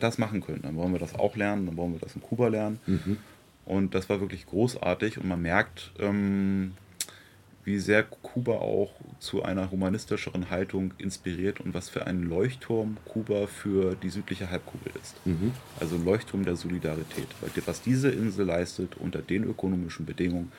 das 0.00 0.18
machen 0.18 0.40
können. 0.40 0.62
Dann 0.62 0.76
wollen 0.76 0.92
wir 0.92 0.98
das 0.98 1.14
auch 1.14 1.36
lernen, 1.36 1.66
dann 1.66 1.76
wollen 1.76 1.92
wir 1.92 2.00
das 2.00 2.14
in 2.14 2.22
Kuba 2.22 2.48
lernen. 2.48 2.78
Mhm. 2.86 3.18
Und 3.64 3.94
das 3.94 4.08
war 4.08 4.20
wirklich 4.20 4.46
großartig 4.46 5.18
und 5.18 5.28
man 5.28 5.40
merkt, 5.40 5.92
ähm, 5.98 6.72
wie 7.64 7.78
sehr 7.78 8.02
Kuba 8.02 8.54
auch 8.54 8.92
zu 9.20 9.42
einer 9.42 9.70
humanistischeren 9.70 10.50
Haltung 10.50 10.94
inspiriert 10.98 11.60
und 11.60 11.74
was 11.74 11.88
für 11.88 12.06
ein 12.06 12.24
Leuchtturm 12.24 12.96
Kuba 13.04 13.46
für 13.46 13.94
die 13.94 14.10
südliche 14.10 14.50
Halbkugel 14.50 14.92
ist. 15.00 15.14
Mhm. 15.24 15.52
Also 15.78 15.96
Leuchtturm 15.96 16.44
der 16.44 16.56
Solidarität. 16.56 17.28
Weil 17.40 17.50
was 17.66 17.82
diese 17.82 18.10
Insel 18.10 18.46
leistet 18.46 18.96
unter 18.96 19.20
den 19.20 19.44
ökonomischen 19.44 20.06
Bedingungen, 20.06 20.50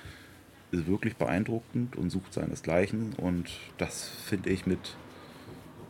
ist 0.71 0.87
wirklich 0.87 1.17
beeindruckend 1.17 1.95
und 1.95 2.09
sucht 2.09 2.33
seinesgleichen. 2.33 3.13
Und 3.17 3.51
das 3.77 4.07
finde 4.07 4.49
ich 4.49 4.65
mit 4.65 4.95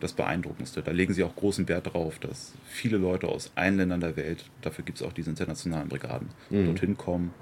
das 0.00 0.12
Beeindruckendste. 0.12 0.82
Da 0.82 0.90
legen 0.90 1.14
sie 1.14 1.22
auch 1.22 1.34
großen 1.34 1.68
Wert 1.68 1.86
darauf, 1.86 2.18
dass 2.18 2.52
viele 2.66 2.98
Leute 2.98 3.28
aus 3.28 3.52
allen 3.54 3.76
Ländern 3.76 4.00
der 4.00 4.16
Welt, 4.16 4.44
dafür 4.60 4.84
gibt 4.84 5.00
es 5.00 5.06
auch 5.06 5.12
diese 5.12 5.30
internationalen 5.30 5.88
Brigaden, 5.88 6.28
mhm. 6.50 6.66
dorthin 6.66 6.96
kommen, 6.98 7.32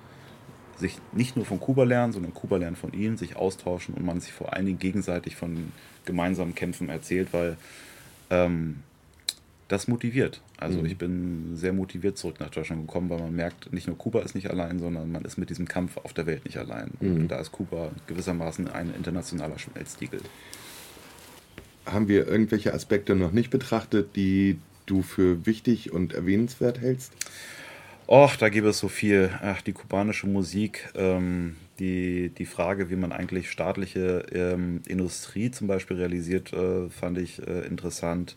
sich 0.78 0.98
nicht 1.12 1.36
nur 1.36 1.44
von 1.44 1.60
Kuba 1.60 1.84
lernen, 1.84 2.12
sondern 2.12 2.34
Kuba 2.34 2.56
lernen 2.56 2.76
von 2.76 2.92
ihnen, 2.92 3.16
sich 3.16 3.36
austauschen 3.36 3.94
und 3.94 4.04
man 4.04 4.20
sich 4.20 4.32
vor 4.32 4.52
allen 4.52 4.66
Dingen 4.66 4.78
gegenseitig 4.78 5.36
von 5.36 5.72
gemeinsamen 6.04 6.54
Kämpfen 6.54 6.88
erzählt, 6.88 7.28
weil 7.32 7.56
ähm, 8.30 8.80
das 9.68 9.88
motiviert. 9.88 10.40
Also 10.58 10.80
mhm. 10.80 10.86
ich 10.86 10.98
bin 10.98 11.56
sehr 11.56 11.72
motiviert 11.72 12.18
zurück 12.18 12.40
nach 12.40 12.50
Deutschland 12.50 12.86
gekommen, 12.86 13.10
weil 13.10 13.18
man 13.18 13.34
merkt, 13.34 13.72
nicht 13.72 13.86
nur 13.86 13.96
Kuba 13.96 14.20
ist 14.20 14.34
nicht 14.34 14.50
allein, 14.50 14.78
sondern 14.78 15.10
man 15.10 15.24
ist 15.24 15.38
mit 15.38 15.50
diesem 15.50 15.66
Kampf 15.66 15.96
auf 15.96 16.12
der 16.12 16.26
Welt 16.26 16.44
nicht 16.44 16.58
allein. 16.58 16.90
Mhm. 17.00 17.16
Und 17.16 17.28
da 17.28 17.40
ist 17.40 17.52
Kuba 17.52 17.90
gewissermaßen 18.06 18.68
ein 18.68 18.94
internationaler 18.94 19.58
Schmelztiegel. 19.58 20.20
Haben 21.86 22.06
wir 22.06 22.28
irgendwelche 22.28 22.74
Aspekte 22.74 23.14
noch 23.14 23.32
nicht 23.32 23.50
betrachtet, 23.50 24.14
die 24.14 24.58
du 24.86 25.02
für 25.02 25.46
wichtig 25.46 25.92
und 25.92 26.12
erwähnenswert 26.12 26.80
hältst? 26.80 27.12
Och, 28.06 28.36
da 28.36 28.48
gäbe 28.48 28.68
es 28.68 28.78
so 28.78 28.88
viel. 28.88 29.30
Ach, 29.42 29.62
die 29.62 29.72
kubanische 29.72 30.26
Musik, 30.26 30.88
ähm, 30.94 31.56
die, 31.78 32.30
die 32.30 32.46
Frage, 32.46 32.90
wie 32.90 32.96
man 32.96 33.12
eigentlich 33.12 33.50
staatliche 33.50 34.26
ähm, 34.32 34.82
Industrie 34.86 35.50
zum 35.50 35.66
Beispiel 35.66 35.96
realisiert, 35.96 36.52
äh, 36.52 36.88
fand 36.90 37.18
ich 37.18 37.46
äh, 37.46 37.66
interessant. 37.66 38.36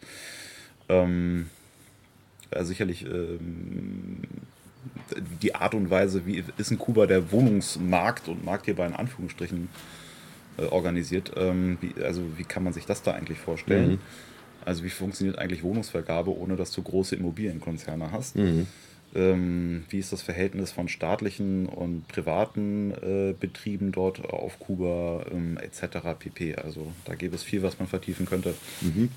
Ähm, 0.88 1.50
ja, 2.54 2.64
sicherlich 2.64 3.06
ähm, 3.06 4.22
die 5.42 5.56
Art 5.56 5.74
und 5.74 5.90
Weise, 5.90 6.26
wie 6.26 6.44
ist 6.58 6.72
in 6.72 6.78
Kuba 6.78 7.06
der 7.06 7.32
Wohnungsmarkt 7.32 8.28
und 8.28 8.46
Markt 8.46 8.66
hierbei 8.66 8.86
in 8.86 8.94
Anführungsstrichen 8.94 9.70
äh, 10.58 10.66
organisiert. 10.66 11.32
Ähm, 11.36 11.78
wie, 11.82 12.02
also 12.04 12.22
wie 12.38 12.44
kann 12.44 12.64
man 12.64 12.74
sich 12.74 12.86
das 12.86 13.02
da 13.02 13.12
eigentlich 13.12 13.40
vorstellen? 13.40 13.92
Mhm. 13.92 14.00
Also 14.64 14.84
wie 14.84 14.90
funktioniert 14.90 15.38
eigentlich 15.38 15.64
Wohnungsvergabe, 15.64 16.36
ohne 16.36 16.56
dass 16.56 16.72
du 16.72 16.82
große 16.82 17.16
Immobilienkonzerne 17.16 18.12
hast? 18.12 18.36
Mhm. 18.36 18.68
Ähm, 19.16 19.86
wie 19.90 20.00
ist 20.00 20.12
das 20.12 20.22
Verhältnis 20.22 20.72
von 20.72 20.90
staatlichen 20.90 21.68
und 21.68 22.08
privaten 22.08 22.92
äh, 22.92 23.34
Betrieben 23.40 23.92
dort 23.92 24.26
auf 24.30 24.60
Kuba 24.60 25.26
ähm, 25.32 25.58
etc. 25.58 26.20
pp. 26.20 26.56
Also 26.56 26.92
da 27.06 27.16
gäbe 27.16 27.36
es 27.36 27.44
viel, 27.44 27.64
was 27.64 27.80
man 27.80 27.88
vertiefen 27.88 28.26
könnte. 28.26 28.54
Mhm. 28.82 29.10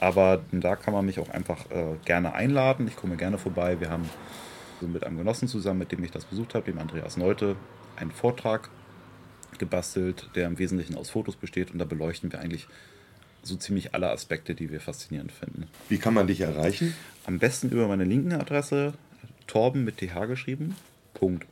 Aber 0.00 0.42
da 0.52 0.76
kann 0.76 0.94
man 0.94 1.06
mich 1.06 1.18
auch 1.18 1.28
einfach 1.28 1.70
äh, 1.70 1.96
gerne 2.04 2.34
einladen. 2.34 2.86
Ich 2.88 2.96
komme 2.96 3.16
gerne 3.16 3.38
vorbei. 3.38 3.80
Wir 3.80 3.90
haben 3.90 4.08
mit 4.80 5.04
einem 5.04 5.18
Genossen 5.18 5.48
zusammen, 5.48 5.80
mit 5.80 5.92
dem 5.92 6.02
ich 6.04 6.10
das 6.10 6.24
besucht 6.24 6.54
habe, 6.54 6.70
dem 6.70 6.78
Andreas 6.78 7.16
Neute, 7.16 7.56
einen 7.96 8.12
Vortrag 8.12 8.70
gebastelt, 9.58 10.30
der 10.34 10.46
im 10.46 10.58
Wesentlichen 10.58 10.96
aus 10.96 11.10
Fotos 11.10 11.36
besteht. 11.36 11.72
Und 11.72 11.78
da 11.78 11.84
beleuchten 11.84 12.30
wir 12.30 12.40
eigentlich 12.40 12.68
so 13.42 13.56
ziemlich 13.56 13.94
alle 13.94 14.10
Aspekte, 14.10 14.54
die 14.54 14.70
wir 14.70 14.80
faszinierend 14.80 15.32
finden. 15.32 15.66
Wie 15.88 15.98
kann 15.98 16.14
man 16.14 16.26
dich 16.26 16.40
erreichen? 16.40 16.94
Am 17.24 17.38
besten 17.38 17.70
über 17.70 17.88
meine 17.88 18.04
linken 18.04 18.32
Adresse, 18.32 18.94
torben 19.48 19.84
mit 19.84 19.96
th 19.96 20.12
geschrieben, 20.28 20.76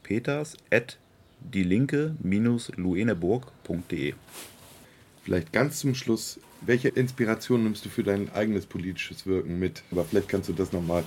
.peters 0.05 0.57
at 0.71 0.97
die 1.41 1.65
linke-lueneburg.de. 1.65 4.15
Vielleicht 5.25 5.53
ganz 5.53 5.81
zum 5.81 5.97
Schluss, 5.97 6.39
welche 6.61 6.87
Inspiration 6.89 7.65
nimmst 7.65 7.85
du 7.85 7.89
für 7.89 8.05
dein 8.05 8.33
eigenes 8.33 8.67
politisches 8.67 9.27
Wirken 9.27 9.59
mit? 9.59 9.83
Aber 9.91 10.05
vielleicht 10.05 10.29
kannst 10.29 10.49
du 10.49 10.53
das 10.53 10.73
nochmal 10.73 11.03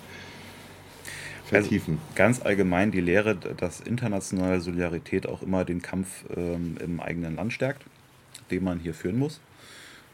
vertiefen. 1.46 2.00
Also 2.00 2.16
ganz 2.16 2.42
allgemein 2.42 2.92
die 2.92 3.00
Lehre, 3.00 3.34
dass 3.36 3.80
internationale 3.80 4.60
Solidarität 4.60 5.26
auch 5.26 5.42
immer 5.42 5.64
den 5.64 5.82
Kampf 5.82 6.26
ähm, 6.36 6.76
im 6.84 7.00
eigenen 7.00 7.38
Land 7.38 7.54
stärkt, 7.54 7.86
den 8.52 8.62
man 8.64 8.80
hier 8.80 8.94
führen 8.94 9.18
muss, 9.18 9.40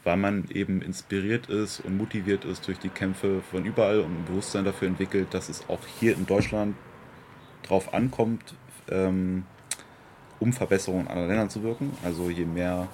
weil 0.06 0.16
man 0.16 0.44
eben 0.54 0.82
inspiriert 0.82 1.48
ist 1.48 1.80
und 1.80 1.96
motiviert 1.96 2.44
ist 2.44 2.66
durch 2.68 2.78
die 2.78 2.88
Kämpfe 2.88 3.42
von 3.50 3.64
überall 3.64 3.98
und 3.98 4.20
ein 4.20 4.24
Bewusstsein 4.24 4.64
dafür 4.64 4.86
entwickelt, 4.86 5.34
dass 5.34 5.48
es 5.48 5.68
auch 5.68 5.80
hier 5.98 6.14
in 6.14 6.26
Deutschland 6.26 6.76
drauf 7.64 7.92
ankommt, 7.92 8.54
ähm, 8.88 9.44
um 10.38 10.52
Verbesserungen 10.52 11.06
in 11.06 11.08
anderen 11.08 11.28
Ländern 11.28 11.50
zu 11.50 11.64
wirken. 11.64 11.90
Also 12.04 12.30
je 12.30 12.44
mehr 12.44 12.86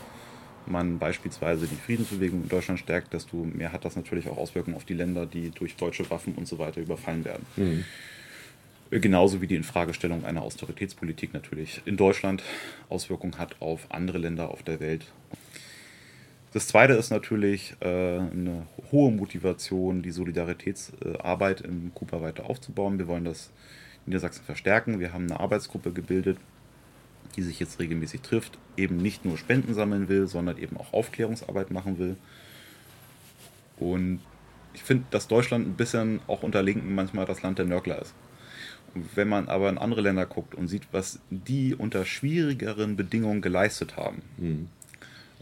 man 0.64 0.98
beispielsweise 0.98 1.66
die 1.66 1.76
Friedensbewegung 1.76 2.44
in 2.44 2.48
Deutschland 2.48 2.80
stärkt, 2.80 3.12
desto 3.12 3.44
mehr 3.44 3.72
hat 3.72 3.84
das 3.84 3.94
natürlich 3.94 4.28
auch 4.30 4.38
Auswirkungen 4.38 4.76
auf 4.76 4.86
die 4.86 4.94
Länder, 4.94 5.26
die 5.26 5.50
durch 5.50 5.76
deutsche 5.76 6.08
Waffen 6.08 6.34
und 6.34 6.48
so 6.48 6.58
weiter 6.58 6.80
überfallen 6.80 7.26
werden. 7.26 7.44
Mhm. 7.56 7.84
Genauso 8.90 9.42
wie 9.42 9.46
die 9.46 9.56
Infragestellung 9.56 10.24
einer 10.24 10.40
Austeritätspolitik 10.40 11.34
natürlich 11.34 11.82
in 11.84 11.98
Deutschland 11.98 12.42
Auswirkungen 12.88 13.36
hat 13.36 13.60
auf 13.60 13.86
andere 13.90 14.16
Länder 14.16 14.50
auf 14.50 14.62
der 14.62 14.80
Welt. 14.80 15.04
Das 16.52 16.66
Zweite 16.66 16.92
ist 16.92 17.10
natürlich 17.10 17.74
äh, 17.80 17.86
eine 17.86 18.66
hohe 18.90 19.10
Motivation, 19.10 20.02
die 20.02 20.10
Solidaritätsarbeit 20.10 21.62
in 21.62 21.92
Kuba 21.94 22.20
weiter 22.20 22.48
aufzubauen. 22.48 22.98
Wir 22.98 23.08
wollen 23.08 23.24
das 23.24 23.50
in 24.04 24.10
Niedersachsen 24.10 24.44
verstärken. 24.44 25.00
Wir 25.00 25.14
haben 25.14 25.30
eine 25.30 25.40
Arbeitsgruppe 25.40 25.92
gebildet, 25.92 26.36
die 27.36 27.42
sich 27.42 27.58
jetzt 27.58 27.80
regelmäßig 27.80 28.20
trifft, 28.20 28.58
eben 28.76 28.98
nicht 28.98 29.24
nur 29.24 29.38
Spenden 29.38 29.72
sammeln 29.72 30.10
will, 30.10 30.26
sondern 30.26 30.58
eben 30.58 30.76
auch 30.76 30.92
Aufklärungsarbeit 30.92 31.70
machen 31.70 31.98
will. 31.98 32.16
Und 33.78 34.20
ich 34.74 34.82
finde, 34.82 35.04
dass 35.10 35.28
Deutschland 35.28 35.66
ein 35.66 35.74
bisschen 35.74 36.20
auch 36.26 36.42
unter 36.42 36.62
Linken 36.62 36.94
manchmal 36.94 37.24
das 37.24 37.42
Land 37.42 37.58
der 37.58 37.66
Nörgler 37.66 38.00
ist. 38.00 38.14
wenn 39.14 39.28
man 39.28 39.48
aber 39.48 39.70
in 39.70 39.78
andere 39.78 40.02
Länder 40.02 40.26
guckt 40.26 40.54
und 40.54 40.68
sieht, 40.68 40.82
was 40.92 41.18
die 41.30 41.74
unter 41.74 42.04
schwierigeren 42.04 42.94
Bedingungen 42.94 43.40
geleistet 43.40 43.96
haben, 43.96 44.20
mhm. 44.36 44.68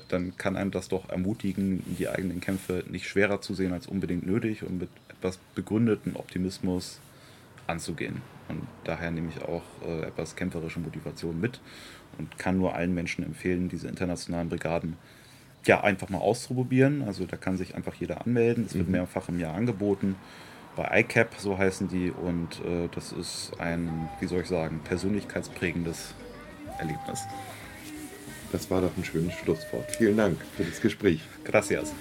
Dann 0.08 0.36
kann 0.36 0.56
einem 0.56 0.70
das 0.70 0.88
doch 0.88 1.08
ermutigen, 1.08 1.82
die 1.98 2.08
eigenen 2.08 2.40
Kämpfe 2.40 2.84
nicht 2.88 3.08
schwerer 3.08 3.40
zu 3.40 3.54
sehen 3.54 3.72
als 3.72 3.86
unbedingt 3.86 4.26
nötig 4.26 4.62
und 4.62 4.78
mit 4.78 4.88
etwas 5.08 5.38
begründeten 5.54 6.16
Optimismus 6.16 7.00
anzugehen. 7.66 8.22
Und 8.48 8.66
daher 8.84 9.10
nehme 9.10 9.28
ich 9.34 9.42
auch 9.42 9.62
äh, 9.86 10.06
etwas 10.06 10.36
kämpferische 10.36 10.80
Motivation 10.80 11.40
mit 11.40 11.60
und 12.18 12.38
kann 12.38 12.58
nur 12.58 12.74
allen 12.74 12.94
Menschen 12.94 13.24
empfehlen, 13.24 13.68
diese 13.68 13.88
internationalen 13.88 14.48
Brigaden 14.48 14.96
ja 15.66 15.82
einfach 15.82 16.08
mal 16.08 16.18
auszuprobieren. 16.18 17.02
Also 17.02 17.26
da 17.26 17.36
kann 17.36 17.56
sich 17.56 17.74
einfach 17.74 17.94
jeder 17.94 18.22
anmelden. 18.22 18.64
Es 18.66 18.74
wird 18.74 18.86
mhm. 18.86 18.92
mehrfach 18.92 19.28
im 19.28 19.38
Jahr 19.38 19.54
angeboten. 19.54 20.16
Bei 20.76 21.00
ICAP, 21.00 21.34
so 21.38 21.58
heißen 21.58 21.88
die. 21.88 22.10
Und 22.10 22.60
äh, 22.64 22.88
das 22.94 23.12
ist 23.12 23.52
ein, 23.58 24.08
wie 24.20 24.26
soll 24.26 24.42
ich 24.42 24.48
sagen, 24.48 24.80
persönlichkeitsprägendes 24.84 26.14
Erlebnis. 26.78 27.24
Das 28.52 28.70
war 28.70 28.80
doch 28.80 28.90
ein 28.96 29.04
schönes 29.04 29.34
Schlusswort. 29.34 29.90
Vielen 29.96 30.16
Dank 30.16 30.38
für 30.56 30.64
das 30.64 30.80
Gespräch. 30.80 31.20
Gracias. 31.44 31.92